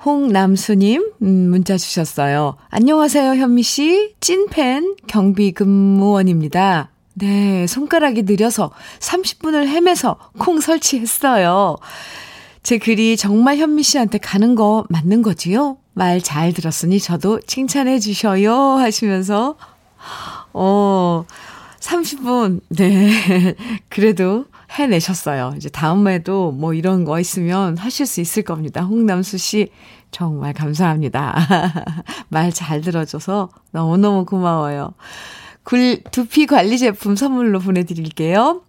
홍남수님, 0.05 1.11
음, 1.23 1.27
문자 1.49 1.77
주셨어요. 1.77 2.55
안녕하세요, 2.69 3.31
현미 3.35 3.63
씨. 3.63 4.13
찐팬 4.19 4.95
경비 5.07 5.51
근무원입니다. 5.51 6.89
네, 7.15 7.65
손가락이 7.65 8.23
느려서 8.23 8.71
30분을 8.99 9.67
헤매서 9.67 10.17
콩 10.37 10.59
설치했어요. 10.61 11.77
제 12.61 12.77
글이 12.77 13.17
정말 13.17 13.57
현미 13.57 13.81
씨한테 13.81 14.17
가는 14.19 14.53
거 14.53 14.85
맞는 14.89 15.23
거지요? 15.23 15.77
말 15.93 16.21
잘 16.21 16.53
들었으니 16.53 16.99
저도 16.99 17.39
칭찬해 17.39 17.97
주셔요 17.99 18.53
하시면서 18.53 19.55
어 20.53 21.25
30분 21.87 22.59
네 22.69 23.55
그래도 23.89 24.45
해내셨어요. 24.71 25.53
이제 25.55 25.69
다음에도 25.69 26.51
뭐 26.51 26.73
이런 26.73 27.05
거 27.05 27.19
있으면 27.19 27.77
하실 27.77 28.05
수 28.05 28.19
있을 28.19 28.43
겁니다. 28.43 28.81
홍남수 28.83 29.37
씨 29.37 29.69
정말 30.11 30.53
감사합니다. 30.53 31.35
말 32.29 32.51
잘 32.51 32.81
들어줘서 32.81 33.49
너무너무 33.71 34.25
고마워요. 34.25 34.93
굴, 35.63 36.01
두피 36.11 36.45
관리 36.45 36.77
제품 36.77 37.15
선물로 37.15 37.59
보내드릴게요. 37.59 38.61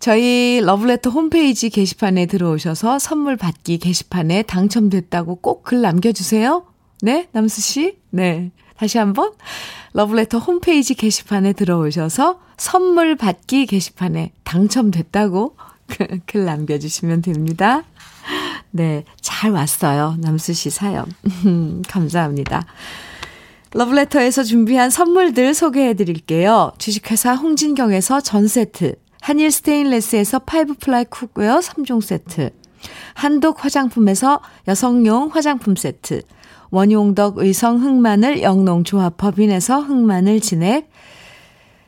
저희 0.00 0.60
러브레터 0.64 1.10
홈페이지 1.10 1.70
게시판에 1.70 2.26
들어오셔서 2.26 2.98
선물 2.98 3.36
받기 3.36 3.78
게시판에 3.78 4.42
당첨됐다고 4.42 5.36
꼭 5.36 5.62
글 5.64 5.80
남겨주세요. 5.82 6.64
네, 7.02 7.28
남수 7.32 7.60
씨? 7.60 7.98
네. 8.10 8.50
다시 8.78 8.96
한번. 8.98 9.32
러브레터 9.92 10.38
홈페이지 10.38 10.94
게시판에 10.94 11.52
들어오셔서 11.52 12.40
선물 12.56 13.16
받기 13.16 13.66
게시판에 13.66 14.32
당첨됐다고 14.44 15.56
글 16.26 16.44
남겨주시면 16.44 17.22
됩니다. 17.22 17.82
네. 18.70 19.04
잘 19.20 19.50
왔어요. 19.50 20.16
남수 20.20 20.52
씨 20.54 20.70
사연. 20.70 21.06
감사합니다. 21.88 22.66
러브레터에서 23.72 24.44
준비한 24.44 24.90
선물들 24.90 25.54
소개해 25.54 25.94
드릴게요. 25.94 26.72
주식회사 26.78 27.34
홍진경에서 27.34 28.20
전 28.20 28.46
세트, 28.46 28.94
한일 29.20 29.50
스테인레스에서 29.50 30.38
five 30.40 30.74
ply 30.74 31.04
cookware 31.04 31.58
3종 31.58 32.00
세트, 32.00 32.50
한독 33.14 33.64
화장품에서 33.64 34.40
여성용 34.68 35.28
화장품 35.34 35.76
세트, 35.76 36.22
원용덕 36.70 37.38
의성 37.38 37.82
흑마늘 37.82 38.42
영농조합 38.42 39.16
법인에서 39.16 39.80
흑마늘 39.80 40.40
진액, 40.40 40.90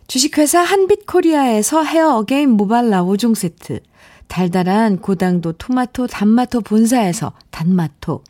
주식회사 0.07 0.61
한빛코리아에서 0.61 1.85
헤어 1.85 2.17
어게인 2.17 2.51
모발라 2.51 3.05
5종 3.05 3.35
세트, 3.35 3.81
달달한 4.27 4.99
고당도 4.99 5.53
토마토 5.53 6.07
단마토 6.07 6.63
본사에서 6.63 7.33
단마토, 7.51 8.23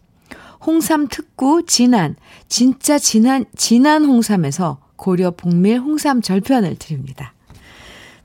홍삼 0.67 1.09
특구 1.09 1.65
진한, 1.67 2.17
진짜 2.49 2.99
진한, 2.99 3.47
진한 3.57 4.05
홍삼에서 4.05 4.79
고려 4.97 5.31
봉밀 5.31 5.79
홍삼 5.79 6.21
절편을 6.21 6.77
드립니다. 6.77 7.33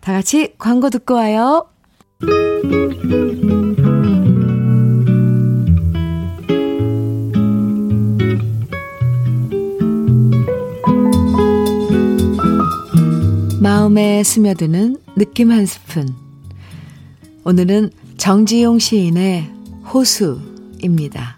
다 0.01 0.13
같이 0.13 0.53
광고 0.57 0.89
듣고 0.89 1.15
와요. 1.15 1.67
마음에 13.85 14.23
스며드는 14.23 14.97
느낌 15.15 15.51
한 15.51 15.67
스푼. 15.67 16.09
오늘은 17.43 17.91
정지용 18.17 18.79
시인의 18.79 19.51
호수입니다. 19.93 21.37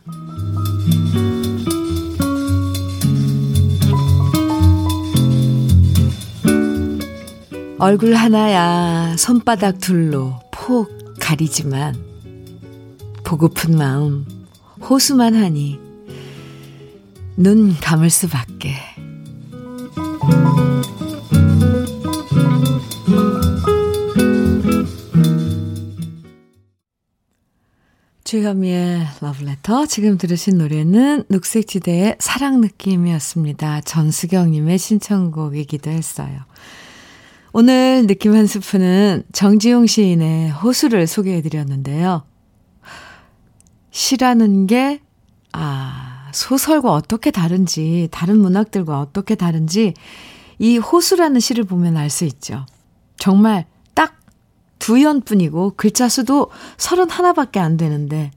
얼굴 7.80 8.14
하나야 8.14 9.18
손바닥 9.18 9.80
둘로 9.80 10.40
폭 10.50 10.90
가리지만 11.20 11.96
보고픈 13.26 13.78
마음 13.78 14.26
호수만 14.80 15.36
하니 15.36 15.82
눈 17.36 17.76
감을 17.78 18.10
수밖에. 18.10 18.74
주현미의 28.28 29.08
러브레터. 29.22 29.86
지금 29.86 30.18
들으신 30.18 30.58
노래는 30.58 31.24
녹색지대의 31.30 32.18
사랑 32.20 32.60
느낌이었습니다. 32.60 33.80
전수경님의 33.80 34.78
신청곡이기도 34.78 35.90
했어요. 35.90 36.42
오늘 37.54 38.06
느낌 38.06 38.36
한 38.36 38.46
스푼은 38.46 39.24
정지용 39.32 39.88
시인의 39.88 40.50
호수를 40.50 41.08
소개해 41.08 41.42
드렸는데요. 41.42 42.24
시라는 43.92 44.68
게, 44.68 45.00
아, 45.54 46.30
소설과 46.34 46.92
어떻게 46.92 47.32
다른지, 47.32 48.10
다른 48.12 48.40
문학들과 48.40 49.00
어떻게 49.00 49.36
다른지, 49.36 49.94
이 50.60 50.78
호수라는 50.78 51.40
시를 51.40 51.63
보면 51.63 51.96
알 51.96 52.10
수 52.10 52.26
있죠. 52.26 52.66
정말 53.16 53.63
딱 53.63 53.77
두 54.80 55.02
연뿐이고, 55.02 55.74
글자 55.78 56.10
수도 56.10 56.50
서른 56.78 57.10
하나밖에 57.10 57.60
안 57.60 57.78
되는데, 57.78 58.32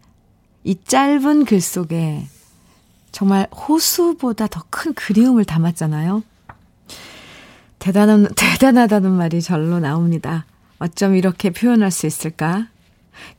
이 0.64 0.76
짧은 0.84 1.44
글 1.44 1.60
속에 1.60 2.26
정말 3.12 3.48
호수보다 3.50 4.46
더 4.46 4.62
큰 4.70 4.94
그리움을 4.94 5.44
담았잖아요. 5.44 6.22
대단한, 7.78 8.28
대단하다는 8.36 9.10
말이 9.10 9.42
절로 9.42 9.78
나옵니다. 9.80 10.44
어쩜 10.78 11.14
이렇게 11.16 11.50
표현할 11.50 11.90
수 11.90 12.06
있을까? 12.06 12.68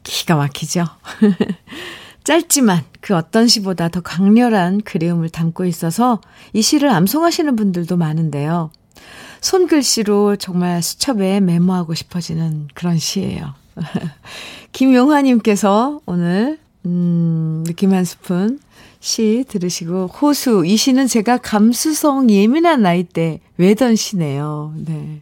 기가 0.04 0.36
막히죠? 0.36 0.86
짧지만 2.24 2.84
그 3.00 3.16
어떤 3.16 3.48
시보다 3.48 3.90
더 3.90 4.02
강렬한 4.02 4.82
그리움을 4.82 5.30
담고 5.30 5.66
있어서 5.66 6.22
이 6.54 6.62
시를 6.62 6.90
암송하시는 6.90 7.56
분들도 7.56 7.98
많은데요. 7.98 8.72
손글씨로 9.42 10.38
정말 10.38 10.82
수첩에 10.82 11.40
메모하고 11.42 11.94
싶어지는 11.94 12.70
그런 12.74 12.98
시예요. 12.98 13.54
김용화님께서 14.72 16.02
오늘, 16.06 16.60
음, 16.86 17.64
느낌 17.66 17.94
한 17.94 18.06
스푼 18.06 18.60
시 19.02 19.44
들으시고 19.50 20.08
호수 20.08 20.64
이 20.66 20.78
시는 20.78 21.08
제가 21.08 21.38
감수성 21.38 22.30
예민한 22.30 22.84
나이 22.84 23.04
때 23.04 23.40
외던 23.58 23.96
시네요. 23.96 24.74
네. 24.78 25.22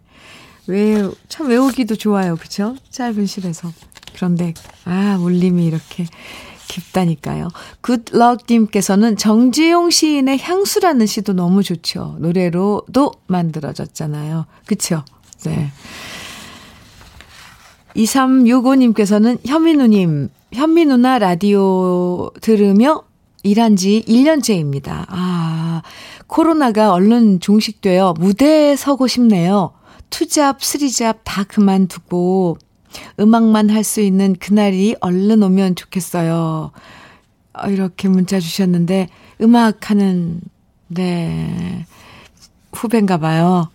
왜참 0.67 1.47
외우기도 1.47 1.95
좋아요. 1.95 2.35
그렇죠? 2.35 2.75
짧은 2.91 3.25
시에서. 3.25 3.71
그런데 4.15 4.53
아, 4.83 5.17
울림이 5.19 5.65
이렇게 5.65 6.05
깊다니까요. 6.69 7.49
굿럭 7.81 8.43
님께서는 8.49 9.17
정지용 9.17 9.89
시인의 9.89 10.39
향수라는 10.39 11.05
시도 11.05 11.33
너무 11.33 11.63
좋죠. 11.63 12.15
노래로도 12.19 13.11
만들어졌잖아요. 13.27 14.45
그쵸? 14.65 15.03
네. 15.43 15.71
2365님께서는 17.95 19.39
현민우님, 19.45 20.29
현민우나 20.53 21.19
라디오 21.19 22.29
들으며 22.41 23.03
일한 23.43 23.75
지 23.75 24.03
1년째입니다. 24.07 25.05
아, 25.09 25.81
코로나가 26.27 26.93
얼른 26.93 27.39
종식되어 27.39 28.13
무대에 28.17 28.75
서고 28.75 29.07
싶네요. 29.07 29.71
투잡, 30.09 30.63
쓰리잡 30.63 31.21
다 31.23 31.43
그만두고 31.43 32.57
음악만 33.19 33.69
할 33.69 33.83
수 33.83 34.01
있는 34.01 34.35
그날이 34.35 34.95
얼른 35.01 35.41
오면 35.43 35.75
좋겠어요. 35.75 36.71
어, 37.53 37.67
이렇게 37.69 38.07
문자 38.07 38.39
주셨는데, 38.39 39.07
음악 39.41 39.89
하는, 39.89 40.41
네, 40.87 41.85
후배인가 42.73 43.17
봐요. 43.17 43.69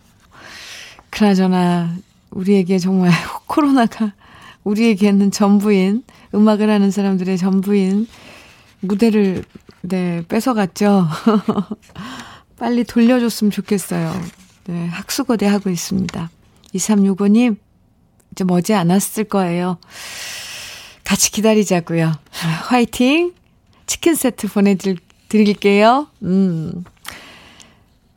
그나저나, 1.10 1.94
우리에게 2.30 2.78
정말 2.78 3.10
코로나가 3.46 4.12
우리에게는 4.64 5.30
전부인, 5.30 6.02
음악을 6.34 6.70
하는 6.70 6.90
사람들의 6.90 7.38
전부인 7.38 8.06
무대를, 8.80 9.44
네, 9.82 10.24
뺏어갔죠. 10.28 11.06
빨리 12.58 12.84
돌려줬으면 12.84 13.50
좋겠어요. 13.50 14.12
네, 14.66 14.86
학수고대 14.86 15.46
하고 15.46 15.70
있습니다. 15.70 16.30
2365님, 16.74 17.56
이제 18.34 18.42
머지 18.42 18.74
않았을 18.74 19.24
거예요. 19.24 19.78
같이 21.04 21.30
기다리자고요. 21.30 22.12
화이팅! 22.32 23.32
치킨 23.86 24.14
세트 24.16 24.48
보내드릴게요. 24.48 26.08
음. 26.22 26.84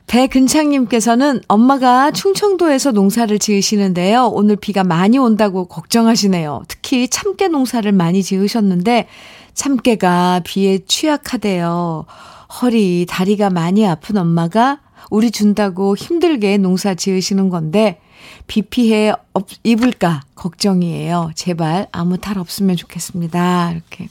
배근창님께서는 0.07 1.41
엄마가 1.47 2.11
충청도에서 2.11 2.93
농사를 2.93 3.37
지으시는데요. 3.37 4.27
오늘 4.27 4.55
비가 4.55 4.83
많이 4.83 5.17
온다고 5.17 5.65
걱정하시네요. 5.65 6.63
특히 6.67 7.09
참깨 7.09 7.49
농사를 7.49 7.91
많이 7.91 8.23
지으셨는데 8.23 9.07
참깨가 9.53 10.41
비에 10.45 10.79
취약하대요. 10.87 12.05
허리, 12.61 13.05
다리가 13.07 13.49
많이 13.49 13.85
아픈 13.85 14.17
엄마가 14.17 14.79
우리 15.11 15.29
준다고 15.29 15.95
힘들게 15.95 16.57
농사 16.57 16.95
지으시는 16.95 17.49
건데 17.49 17.99
비 18.47 18.61
피해 18.61 19.13
없, 19.33 19.47
입을까 19.63 20.21
걱정이에요. 20.35 21.31
제발 21.35 21.87
아무 21.91 22.17
탈 22.17 22.37
없으면 22.37 22.75
좋겠습니다. 22.75 23.71
이렇게 23.71 24.09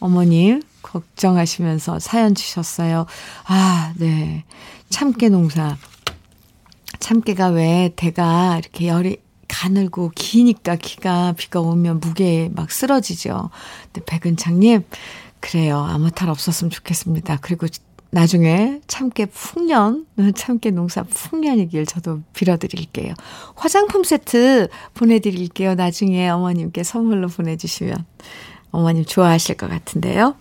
어머님 0.00 0.62
걱정하시면서 0.82 1.98
사연 1.98 2.34
주셨어요. 2.34 3.06
아, 3.44 3.92
네. 3.96 4.44
참깨 4.90 5.28
농사. 5.28 5.76
참깨가 6.98 7.48
왜 7.48 7.92
대가 7.96 8.58
이렇게 8.58 8.88
열이 8.88 9.18
가늘고 9.48 10.12
기니까 10.14 10.76
키가 10.76 11.32
비가 11.32 11.60
오면 11.60 12.00
무게에 12.00 12.48
막 12.48 12.70
쓰러지죠. 12.70 13.50
근데 13.92 14.04
백은창님, 14.06 14.84
그래요. 15.40 15.78
아무 15.78 16.10
탈 16.10 16.28
없었으면 16.28 16.70
좋겠습니다. 16.70 17.38
그리고 17.42 17.66
나중에 18.14 18.80
참깨 18.86 19.24
풍년, 19.26 20.06
참깨 20.36 20.70
농사 20.70 21.02
풍년이길 21.02 21.86
저도 21.86 22.20
빌어드릴게요. 22.34 23.14
화장품 23.56 24.04
세트 24.04 24.68
보내드릴게요. 24.92 25.74
나중에 25.74 26.28
어머님께 26.28 26.82
선물로 26.82 27.28
보내주시면 27.28 28.04
어머님 28.70 29.06
좋아하실 29.06 29.56
것 29.56 29.70
같은데요. 29.70 30.34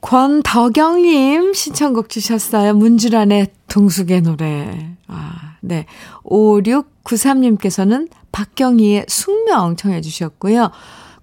권덕영님 0.00 1.52
신청곡 1.52 2.08
주셨어요. 2.08 2.72
문주란의 2.74 3.48
동숙의 3.68 4.22
노래. 4.22 4.96
아, 5.06 5.56
네. 5.60 5.84
5693님께서는 6.24 8.08
박경희의 8.32 9.06
숙명 9.08 9.76
청해 9.76 10.00
주셨고요. 10.00 10.70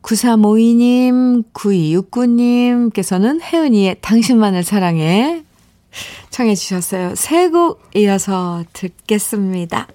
9352님, 0.04 1.52
9269님께서는 1.54 3.42
혜은이의 3.42 3.98
당신만을 4.02 4.64
사랑해 4.64 5.44
청해 6.30 6.56
주셨어요. 6.56 7.16
세 7.16 7.50
곡 7.50 7.82
이어서 7.96 8.64
듣겠습니다. 8.74 9.88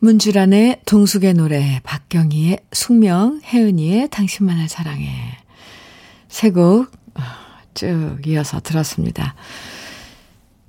문주란의 0.00 0.80
동숙의 0.86 1.34
노래, 1.34 1.80
박경희의 1.82 2.60
숙명, 2.72 3.40
혜은이의 3.44 4.08
당신만을 4.10 4.68
사랑해. 4.68 5.08
세 6.28 6.50
곡 6.50 6.90
쭉 7.74 8.18
이어서 8.26 8.60
들었습니다. 8.60 9.36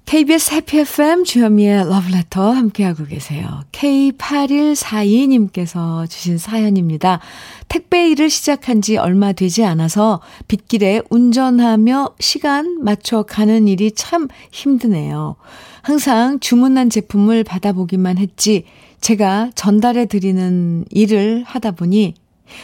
KBS 0.10 0.54
해피 0.56 0.80
FM 0.80 1.24
주현미의 1.24 1.88
러브레터 1.88 2.50
함께하고 2.50 3.06
계세요. 3.06 3.62
K8142님께서 3.72 6.10
주신 6.10 6.40
사연입니다. 6.40 7.20
택배 7.68 8.10
일을 8.10 8.32
시작한 8.32 8.82
지 8.82 8.98
얼마 8.98 9.34
되지 9.34 9.64
않아서 9.64 10.20
빗길에 10.48 11.04
운전하며 11.12 12.16
시간 12.20 12.84
맞춰 12.84 13.22
가는 13.22 13.68
일이 13.68 13.92
참 13.92 14.28
힘드네요. 14.50 15.36
항상 15.84 16.40
주문한 16.40 16.90
제품을 16.90 17.44
받아보기만 17.44 18.18
했지 18.18 18.64
제가 19.02 19.52
전달해 19.54 20.08
드리는 20.08 20.86
일을 20.90 21.44
하다 21.46 21.74
보니 21.74 22.16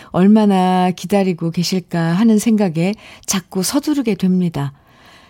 얼마나 0.07 0.89
기다리고 0.89 1.51
계실까 1.51 1.99
하는 1.99 2.39
생각에 2.39 2.95
자꾸 3.27 3.61
서두르게 3.61 4.15
됩니다. 4.15 4.73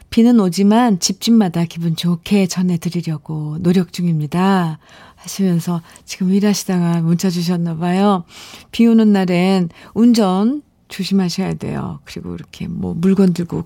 비는 0.09 0.39
오지만 0.39 0.99
집집마다 0.99 1.65
기분 1.65 1.95
좋게 1.95 2.47
전해드리려고 2.47 3.57
노력 3.59 3.91
중입니다. 3.91 4.79
하시면서 5.15 5.81
지금 6.05 6.31
일하시다가 6.31 7.01
문자 7.01 7.29
주셨나 7.29 7.77
봐요. 7.77 8.23
비 8.71 8.85
오는 8.85 9.11
날엔 9.11 9.69
운전 9.93 10.61
조심하셔야 10.87 11.55
돼요. 11.55 11.99
그리고 12.05 12.35
이렇게 12.35 12.67
뭐 12.67 12.93
물건 12.93 13.33
들고 13.33 13.63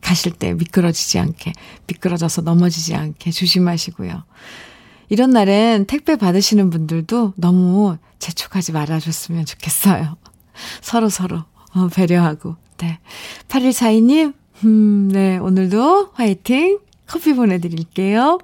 가실 0.00 0.32
때 0.32 0.52
미끄러지지 0.52 1.18
않게, 1.18 1.52
미끄러져서 1.86 2.42
넘어지지 2.42 2.94
않게 2.94 3.30
조심하시고요. 3.30 4.24
이런 5.08 5.30
날엔 5.30 5.86
택배 5.86 6.16
받으시는 6.16 6.70
분들도 6.70 7.34
너무 7.36 7.96
재촉하지 8.18 8.72
말아줬으면 8.72 9.46
좋겠어요. 9.46 10.16
서로 10.82 11.08
서로 11.08 11.44
어, 11.74 11.88
배려하고. 11.88 12.56
네. 12.78 12.98
8142님, 13.48 14.34
음, 14.62 15.08
네. 15.12 15.38
오늘도 15.38 16.10
화이팅! 16.12 16.78
커피 17.06 17.34
보내드릴게요. 17.34 18.38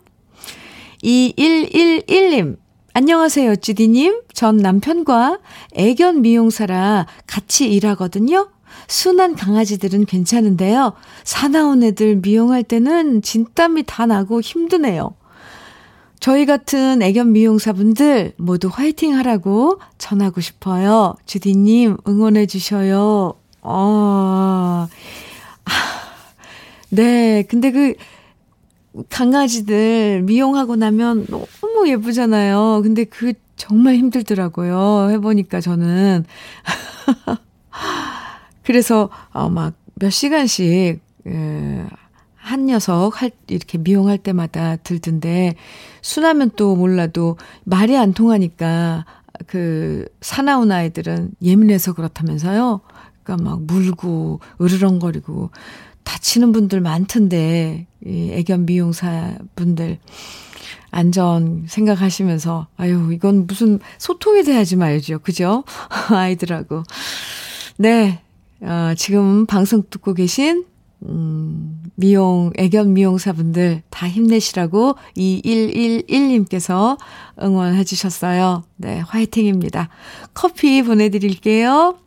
2111님, 1.03 2.57
안녕하세요, 2.93 3.57
찌디님. 3.57 4.23
전 4.35 4.57
남편과 4.57 5.39
애견 5.75 6.23
미용사라 6.23 7.07
같이 7.27 7.73
일하거든요. 7.73 8.49
순한 8.89 9.37
강아지들은 9.37 10.05
괜찮은데요. 10.07 10.95
사나운 11.25 11.83
애들 11.83 12.17
미용할 12.17 12.65
때는 12.65 13.23
진땀이 13.23 13.85
다 13.87 14.07
나고 14.07 14.41
힘드네요. 14.41 15.15
저희 16.19 16.45
같은 16.45 17.01
애견 17.01 17.33
미용사분들 17.33 18.35
모두 18.37 18.69
화이팅 18.71 19.17
하라고 19.17 19.81
전하고 19.97 20.43
싶어요. 20.43 21.15
주디님 21.25 21.97
응원해 22.07 22.45
주셔요. 22.47 23.35
어, 23.63 24.87
네. 26.91 27.45
근데 27.49 27.71
그 27.71 27.95
강아지들 29.09 30.23
미용하고 30.23 30.77
나면 30.77 31.27
너무 31.29 31.89
예쁘잖아요. 31.89 32.81
근데 32.83 33.05
그 33.05 33.33
정말 33.57 33.95
힘들더라고요. 33.97 35.11
해보니까 35.13 35.61
저는. 35.61 36.25
그래서, 38.65 39.11
어, 39.33 39.49
막 39.49 39.75
몇 40.01 40.11
시간씩, 40.11 41.01
예, 41.27 41.87
한 42.37 42.67
녀석 42.67 43.21
할, 43.21 43.31
이렇게 43.49 43.77
미용할 43.77 44.17
때마다 44.19 44.77
들던데, 44.77 45.55
순하면 46.01 46.53
또 46.57 46.75
몰라도 46.75 47.37
말이 47.65 47.97
안 47.99 48.15
통하니까 48.15 49.05
그 49.47 50.07
사나운 50.23 50.73
아이들은 50.73 51.33
예민해서 51.43 51.93
그렇다면서요? 51.93 52.81
그러니까 53.23 53.51
막 53.51 53.63
물고, 53.63 54.41
으르렁거리고, 54.61 55.51
다치는 56.05 56.53
분들 56.53 56.81
많던데, 56.81 57.87
이 58.05 58.31
애견 58.33 58.67
미용사 58.67 59.39
분들. 59.57 59.99
안전 60.91 61.67
생각하시면서, 61.69 62.67
아유, 62.77 63.11
이건 63.13 63.47
무슨 63.47 63.79
소통이 63.99 64.43
돼야지 64.43 64.77
말이죠. 64.77 65.21
그죠? 65.21 65.65
아이들하고. 66.11 66.83
네. 67.77 68.21
어, 68.63 68.93
지금 68.97 69.47
방송 69.47 69.85
듣고 69.89 70.13
계신 70.13 70.65
음, 71.03 71.83
미용, 71.95 72.53
애견 72.59 72.93
미용사분들 72.93 73.83
다 73.89 74.09
힘내시라고 74.09 74.97
2111님께서 75.17 76.99
응원해 77.41 77.85
주셨어요. 77.85 78.65
네, 78.77 79.01
화이팅입니다. 79.01 79.89
커피 80.35 80.83
보내드릴게요. 80.83 81.99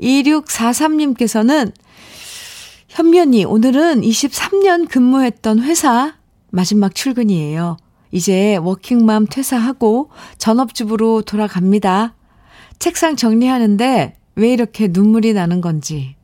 2643님께서는 0.00 1.72
현면이 2.98 3.44
오늘은 3.44 4.00
23년 4.00 4.88
근무했던 4.88 5.62
회사 5.62 6.16
마지막 6.50 6.96
출근이에요. 6.96 7.76
이제 8.10 8.56
워킹맘 8.56 9.28
퇴사하고 9.30 10.10
전업주부로 10.38 11.22
돌아갑니다. 11.22 12.16
책상 12.80 13.14
정리하는데 13.14 14.16
왜 14.34 14.52
이렇게 14.52 14.88
눈물이 14.90 15.32
나는 15.32 15.60
건지 15.60 16.16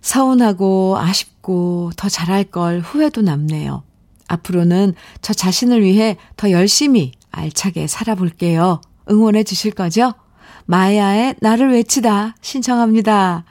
서운하고 0.00 0.96
아쉽고 0.98 1.92
더 1.96 2.08
잘할 2.08 2.42
걸 2.42 2.80
후회도 2.80 3.22
남네요. 3.22 3.84
앞으로는 4.26 4.94
저 5.22 5.32
자신을 5.32 5.80
위해 5.84 6.16
더 6.36 6.50
열심히 6.50 7.12
알차게 7.30 7.86
살아볼게요. 7.86 8.80
응원해 9.08 9.44
주실 9.44 9.70
거죠? 9.70 10.12
마야의 10.66 11.36
나를 11.38 11.70
외치다 11.70 12.34
신청합니다. 12.40 13.44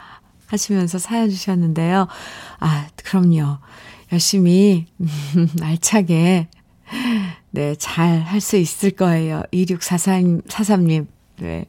하시면서 0.47 0.97
사연 0.97 1.29
주셨는데요. 1.29 2.07
아, 2.59 2.87
그럼요. 3.03 3.57
열심히, 4.11 4.85
알차게, 5.61 6.47
네, 7.51 7.75
잘 7.75 8.21
할 8.23 8.39
수 8.41 8.57
있을 8.57 8.91
거예요. 8.91 9.43
2643, 9.51 10.41
43님. 10.41 11.07
네. 11.39 11.65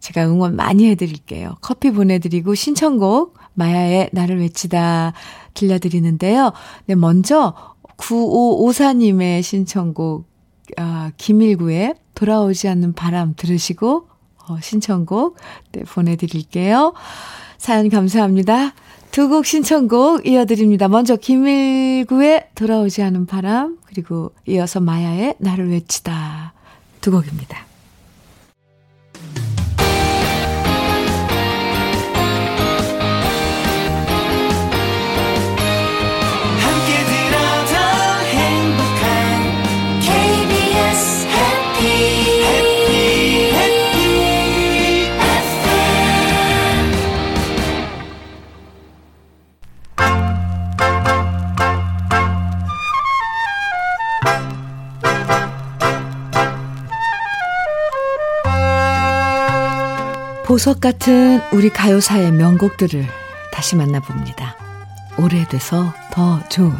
제가 0.00 0.26
응원 0.26 0.54
많이 0.56 0.88
해드릴게요. 0.90 1.56
커피 1.60 1.90
보내드리고 1.90 2.54
신청곡 2.54 3.36
마야의 3.54 4.10
나를 4.12 4.40
외치다 4.40 5.14
들려드리는데요. 5.54 6.52
네, 6.86 6.94
먼저 6.94 7.54
9554님의 7.96 9.42
신청곡 9.42 10.28
아, 10.78 11.10
김일구의 11.16 11.94
돌아오지 12.14 12.68
않는 12.68 12.94
바람 12.94 13.34
들으시고, 13.36 14.08
어, 14.48 14.56
신청곡, 14.60 15.36
네, 15.72 15.82
보내드릴게요. 15.84 16.92
사연 17.58 17.88
감사합니다. 17.88 18.72
두 19.12 19.28
곡 19.28 19.46
신청곡 19.46 20.26
이어드립니다. 20.26 20.88
먼저 20.88 21.16
김일구의 21.16 22.48
돌아오지 22.54 23.02
않은 23.02 23.26
바람, 23.26 23.78
그리고 23.86 24.32
이어서 24.46 24.80
마야의 24.80 25.36
나를 25.38 25.70
외치다. 25.70 26.52
두 27.00 27.10
곡입니다. 27.10 27.65
보석 60.56 60.80
같은 60.80 61.42
우리 61.52 61.68
가요사의 61.68 62.32
명곡들을 62.32 63.06
다시 63.52 63.76
만나봅니다. 63.76 64.56
오래돼서 65.18 65.92
더 66.10 66.42
좋은 66.48 66.72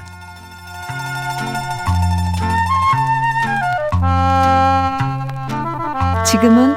지금은 6.24 6.74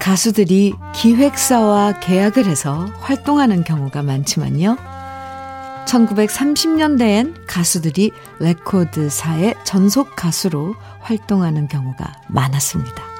가수들이 0.00 0.74
기획사와 0.96 2.00
계약을 2.00 2.46
해서 2.46 2.86
활동하는 2.98 3.62
경우가 3.62 4.02
많지만요. 4.02 4.76
1930년대엔 5.86 7.44
가수들이 7.46 8.10
레코드사의 8.40 9.54
전속 9.62 10.16
가수로 10.16 10.74
활동하는 11.02 11.68
경우가 11.68 12.20
많았습니다. 12.26 13.11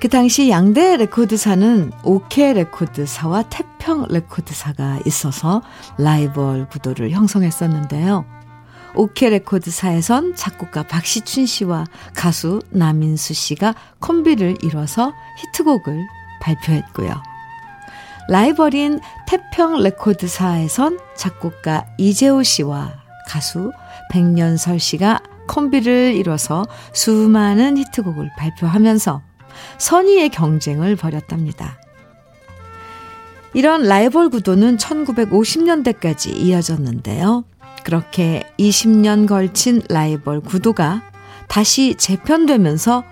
그 0.00 0.08
당시 0.08 0.50
양대 0.50 0.96
레코드사는 0.96 1.90
오케 2.02 2.52
레코드사와 2.52 3.44
태평 3.44 4.06
레코드사가 4.10 5.00
있어서 5.06 5.62
라이벌 5.98 6.68
구도를 6.68 7.10
형성했었는데요. 7.10 8.26
오케 8.96 9.30
레코드사에선 9.30 10.36
작곡가 10.36 10.82
박시춘 10.82 11.46
씨와 11.46 11.86
가수 12.14 12.60
남인수 12.70 13.34
씨가 13.34 13.74
콤비를 14.00 14.58
이뤄서 14.62 15.12
히트곡을 15.38 16.06
발표했고요. 16.42 17.14
라이벌인 18.28 19.00
태평 19.26 19.82
레코드사에선 19.82 20.98
작곡가 21.16 21.86
이재호 21.98 22.42
씨와 22.42 22.92
가수 23.26 23.72
백년설 24.10 24.78
씨가 24.78 25.20
콤비를 25.48 26.14
이뤄서 26.14 26.64
수많은 26.92 27.76
히트곡을 27.78 28.30
발표하면서 28.38 29.22
선의의 29.78 30.30
경쟁을 30.30 30.96
벌였답니다. 30.96 31.78
이런 33.54 33.84
라이벌 33.84 34.30
구도는 34.30 34.76
1950년대까지 34.78 36.36
이어졌는데요. 36.36 37.44
그렇게 37.84 38.42
20년 38.58 39.28
걸친 39.28 39.82
라이벌 39.88 40.40
구도가 40.40 41.02
다시 41.46 41.94
재편되면서 41.96 43.04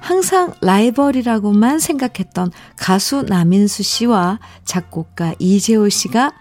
항상 0.00 0.52
라이벌이라고만 0.60 1.78
생각했던 1.78 2.50
가수 2.76 3.22
남인수 3.22 3.82
씨와 3.82 4.40
작곡가 4.64 5.34
이재호 5.38 5.88
씨가 5.88 6.32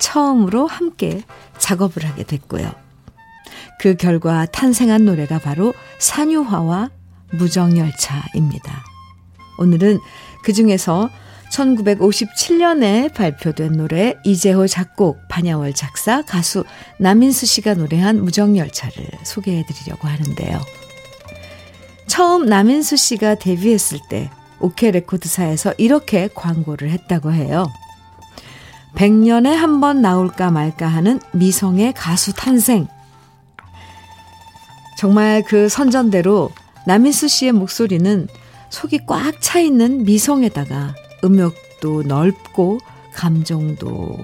처음으로 0.00 0.66
함께 0.66 1.22
작업을 1.58 2.04
하게 2.04 2.22
됐고요. 2.22 2.70
그 3.80 3.96
결과 3.96 4.46
탄생한 4.46 5.04
노래가 5.04 5.38
바로 5.38 5.74
산유화와 5.98 6.90
무정열차입니다. 7.32 8.87
오늘은 9.58 9.98
그 10.42 10.52
중에서 10.52 11.10
1957년에 11.52 13.12
발표된 13.14 13.72
노래 13.72 14.14
이재호 14.24 14.66
작곡, 14.66 15.18
반야월 15.28 15.72
작사, 15.72 16.22
가수 16.22 16.64
남인수 16.98 17.46
씨가 17.46 17.74
노래한 17.74 18.22
무정열차를 18.22 19.06
소개해 19.24 19.64
드리려고 19.66 20.08
하는데요. 20.08 20.60
처음 22.06 22.46
남인수 22.46 22.96
씨가 22.96 23.36
데뷔했을 23.36 23.98
때 24.08 24.30
오케 24.60 24.90
레코드사에서 24.90 25.74
이렇게 25.78 26.28
광고를 26.34 26.90
했다고 26.90 27.32
해요. 27.32 27.66
100년에 28.96 29.50
한 29.50 29.80
번 29.80 30.02
나올까 30.02 30.50
말까 30.50 30.86
하는 30.86 31.20
미성의 31.32 31.92
가수 31.94 32.32
탄생. 32.34 32.88
정말 34.98 35.42
그 35.46 35.68
선전대로 35.68 36.50
남인수 36.86 37.28
씨의 37.28 37.52
목소리는 37.52 38.26
속이 38.70 39.06
꽉 39.06 39.40
차 39.40 39.60
있는 39.60 40.04
미성에다가 40.04 40.94
음역도 41.24 42.02
넓고 42.04 42.78
감정도 43.14 44.16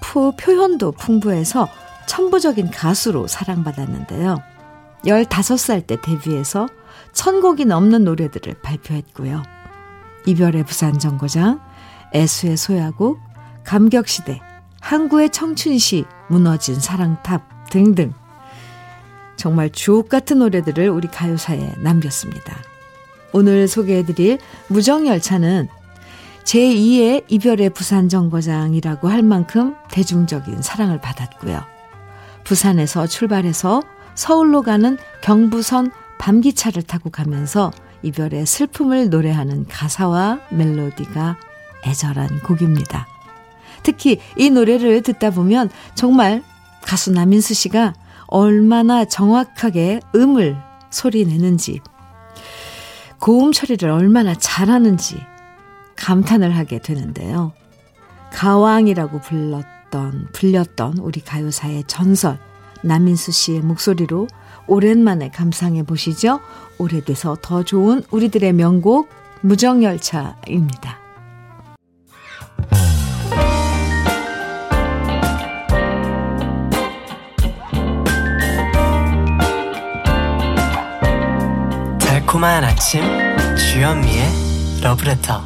푸 0.00 0.32
표현도 0.36 0.92
풍부해서 0.92 1.68
천부적인 2.06 2.70
가수로 2.70 3.26
사랑받았는데요. 3.26 4.38
15살 5.04 5.86
때 5.86 6.00
데뷔해서 6.00 6.68
천곡이 7.12 7.64
넘는 7.66 8.04
노래들을 8.04 8.54
발표했고요. 8.62 9.42
이별의 10.26 10.64
부산 10.64 10.98
정거장, 10.98 11.60
애수의 12.14 12.56
소야곡, 12.56 13.20
감격시대, 13.64 14.40
항구의 14.80 15.30
청춘시, 15.30 16.04
무너진 16.28 16.80
사랑탑 16.80 17.70
등등 17.70 18.12
정말 19.36 19.70
주옥 19.70 20.08
같은 20.08 20.38
노래들을 20.38 20.88
우리 20.88 21.08
가요사에 21.08 21.74
남겼습니다. 21.78 22.56
오늘 23.32 23.68
소개해드릴 23.68 24.38
무정열차는 24.68 25.68
제2의 26.44 27.24
이별의 27.28 27.70
부산 27.70 28.08
정거장이라고 28.08 29.08
할 29.08 29.22
만큼 29.22 29.74
대중적인 29.90 30.62
사랑을 30.62 30.98
받았고요. 31.00 31.62
부산에서 32.44 33.06
출발해서 33.06 33.82
서울로 34.14 34.62
가는 34.62 34.96
경부선 35.20 35.90
밤기차를 36.18 36.82
타고 36.82 37.10
가면서 37.10 37.70
이별의 38.02 38.46
슬픔을 38.46 39.10
노래하는 39.10 39.66
가사와 39.68 40.40
멜로디가 40.50 41.36
애절한 41.86 42.40
곡입니다. 42.40 43.06
특히 43.82 44.18
이 44.36 44.50
노래를 44.50 45.02
듣다 45.02 45.30
보면 45.30 45.70
정말 45.94 46.42
가수 46.82 47.12
남인수 47.12 47.54
씨가 47.54 47.94
얼마나 48.26 49.04
정확하게 49.04 50.00
음을 50.14 50.56
소리 50.90 51.26
내는지 51.26 51.80
고음 53.18 53.52
처리를 53.52 53.90
얼마나 53.90 54.34
잘하는지 54.34 55.20
감탄을 55.96 56.56
하게 56.56 56.78
되는데요. 56.78 57.52
가왕이라고 58.32 59.20
불렀던, 59.20 60.28
불렸던 60.32 60.98
우리 60.98 61.20
가요사의 61.20 61.84
전설, 61.86 62.38
남인수 62.82 63.32
씨의 63.32 63.60
목소리로 63.60 64.28
오랜만에 64.66 65.30
감상해 65.30 65.82
보시죠. 65.82 66.40
오래돼서 66.78 67.36
더 67.40 67.64
좋은 67.64 68.02
우리들의 68.10 68.52
명곡, 68.52 69.08
무정열차입니다. 69.40 70.98
달콤한 82.28 82.62
아침 82.62 83.00
주현미의 83.56 84.82
러브레터 84.82 85.40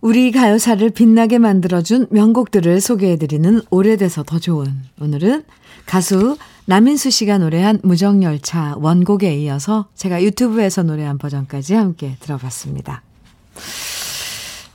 우리 0.00 0.30
가요사를 0.30 0.88
빛나게 0.90 1.38
만들어준 1.38 2.06
명곡들을 2.10 2.80
소개해드리는 2.80 3.62
오래돼서 3.70 4.22
더 4.22 4.38
좋은 4.38 4.80
오늘은 5.00 5.42
가수 5.86 6.38
남인수 6.66 7.10
씨가 7.10 7.38
노래한 7.38 7.80
무정열차 7.82 8.76
원곡에 8.78 9.34
이어서 9.38 9.88
제가 9.96 10.22
유튜브에서 10.22 10.84
노래한 10.84 11.18
버전까지 11.18 11.74
함께 11.74 12.16
들어봤습니다. 12.20 13.02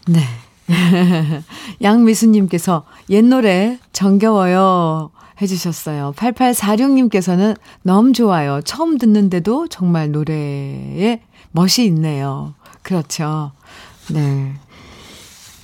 네. 0.09 0.23
양미수님께서 1.81 2.85
옛 3.11 3.23
노래 3.23 3.79
정겨워요. 3.93 5.11
해주셨어요. 5.41 6.13
8846님께서는 6.15 7.55
너무 7.81 8.13
좋아요. 8.13 8.61
처음 8.61 8.97
듣는데도 8.97 9.67
정말 9.67 10.11
노래에 10.11 11.21
멋이 11.51 11.85
있네요. 11.85 12.53
그렇죠. 12.81 13.51
네. 14.11 14.53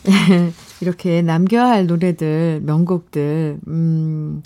이렇게 0.82 1.22
남겨야 1.22 1.67
할 1.67 1.88
노래들, 1.88 2.61
명곡들, 2.63 3.59
음, 3.67 4.41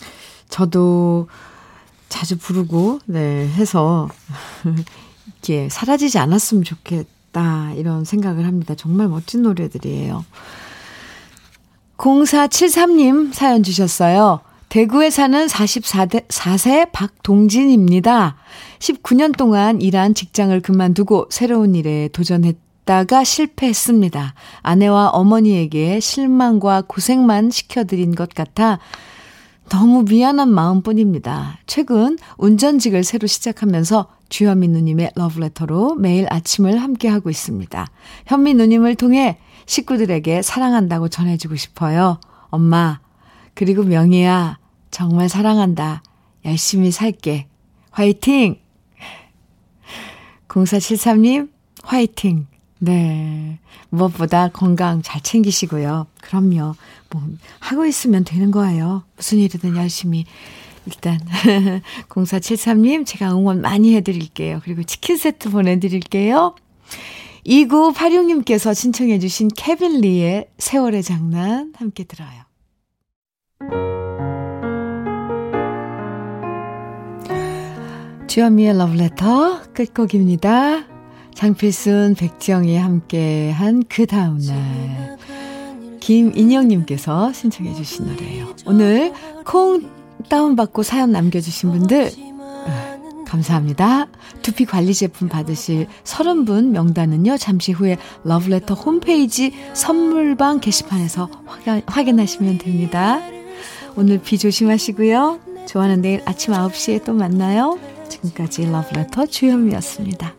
저도 0.49 1.27
자주 2.09 2.37
부르고, 2.37 2.99
네, 3.05 3.47
해서, 3.47 4.09
이게 5.41 5.69
사라지지 5.69 6.17
않았으면 6.17 6.63
좋겠다, 6.63 7.73
이런 7.73 8.03
생각을 8.05 8.45
합니다. 8.45 8.75
정말 8.75 9.07
멋진 9.07 9.43
노래들이에요. 9.43 10.25
0473님 11.97 13.33
사연 13.33 13.63
주셨어요. 13.63 14.41
대구에 14.73 15.11
사는 15.11 15.45
44대, 15.45 16.27
4세 16.29 16.91
박동진입니다. 16.91 18.37
19년 18.79 19.37
동안 19.37 19.79
일한 19.79 20.15
직장을 20.15 20.59
그만두고 20.61 21.27
새로운 21.29 21.75
일에 21.75 22.07
도전했다가 22.07 23.23
실패했습니다. 23.23 24.33
아내와 24.63 25.09
어머니에게 25.09 25.99
실망과 25.99 26.85
고생만 26.87 27.51
시켜드린 27.51 28.15
것 28.15 28.29
같아 28.33 28.79
너무 29.69 30.05
미안한 30.09 30.49
마음뿐입니다. 30.49 31.59
최근 31.67 32.17
운전직을 32.39 33.03
새로 33.03 33.27
시작하면서 33.27 34.07
주현미 34.29 34.69
누님의 34.69 35.11
러브레터로 35.13 35.93
매일 35.93 36.25
아침을 36.31 36.81
함께하고 36.81 37.29
있습니다. 37.29 37.85
현미 38.25 38.55
누님을 38.55 38.95
통해 38.95 39.37
식구들에게 39.67 40.41
사랑한다고 40.41 41.09
전해주고 41.09 41.57
싶어요. 41.57 42.19
엄마, 42.49 43.01
그리고 43.53 43.83
명희야, 43.83 44.62
정말 44.93 45.27
사랑한다. 45.27 46.03
열심히 46.45 46.91
살게. 46.91 47.47
화이팅! 47.89 48.59
0473님, 50.47 51.49
화이팅! 51.83 52.45
네. 52.77 53.57
무엇보다 53.89 54.49
건강 54.49 55.01
잘 55.01 55.19
챙기시고요. 55.21 56.05
그럼요. 56.21 56.75
뭐, 57.09 57.23
하고 57.59 57.85
있으면 57.87 58.23
되는 58.23 58.51
거예요. 58.51 59.03
무슨 59.15 59.39
일이든 59.39 59.75
열심히. 59.75 60.25
일단, 60.85 61.19
0473님, 62.09 63.03
제가 63.05 63.31
응원 63.31 63.61
많이 63.61 63.95
해드릴게요. 63.95 64.61
그리고 64.63 64.83
치킨 64.83 65.17
세트 65.17 65.49
보내드릴게요. 65.49 66.55
2986님께서 67.47 68.75
신청해주신 68.75 69.49
케빈 69.55 70.01
리의 70.01 70.49
세월의 70.59 71.01
장난 71.01 71.73
함께 71.77 72.03
들어요. 72.03 72.43
주현미의 78.33 78.75
러브레터 78.79 79.61
끝곡입니다. 79.73 80.85
장필순, 81.35 82.15
백정이 82.15 82.75
함께한 82.77 83.83
그 83.87 84.07
다음날 84.07 85.19
김인영님께서 85.99 87.31
신청해 87.31 87.75
주신 87.75 88.07
노래예요. 88.07 88.55
오늘 88.65 89.13
콩 89.45 89.87
다운받고 90.29 90.81
사연 90.81 91.11
남겨주신 91.11 91.73
분들 91.73 92.09
어, 92.39 93.23
감사합니다. 93.27 94.07
두피 94.41 94.65
관리 94.65 94.95
제품 94.95 95.29
받으실 95.29 95.85
30분 96.03 96.69
명단은요. 96.69 97.37
잠시 97.37 97.71
후에 97.71 97.97
러브레터 98.23 98.73
홈페이지 98.73 99.53
선물방 99.73 100.59
게시판에서 100.59 101.29
확인, 101.45 101.83
확인하시면 101.85 102.57
됩니다. 102.57 103.21
오늘 103.95 104.17
비 104.17 104.39
조심하시고요. 104.39 105.39
좋아하는 105.67 106.01
내일 106.01 106.23
아침 106.25 106.55
9시에 106.55 107.03
또 107.05 107.13
만나요. 107.13 107.77
지금까지 108.09 108.65
러브레터 108.69 109.25
주현미였습니다. 109.25 110.33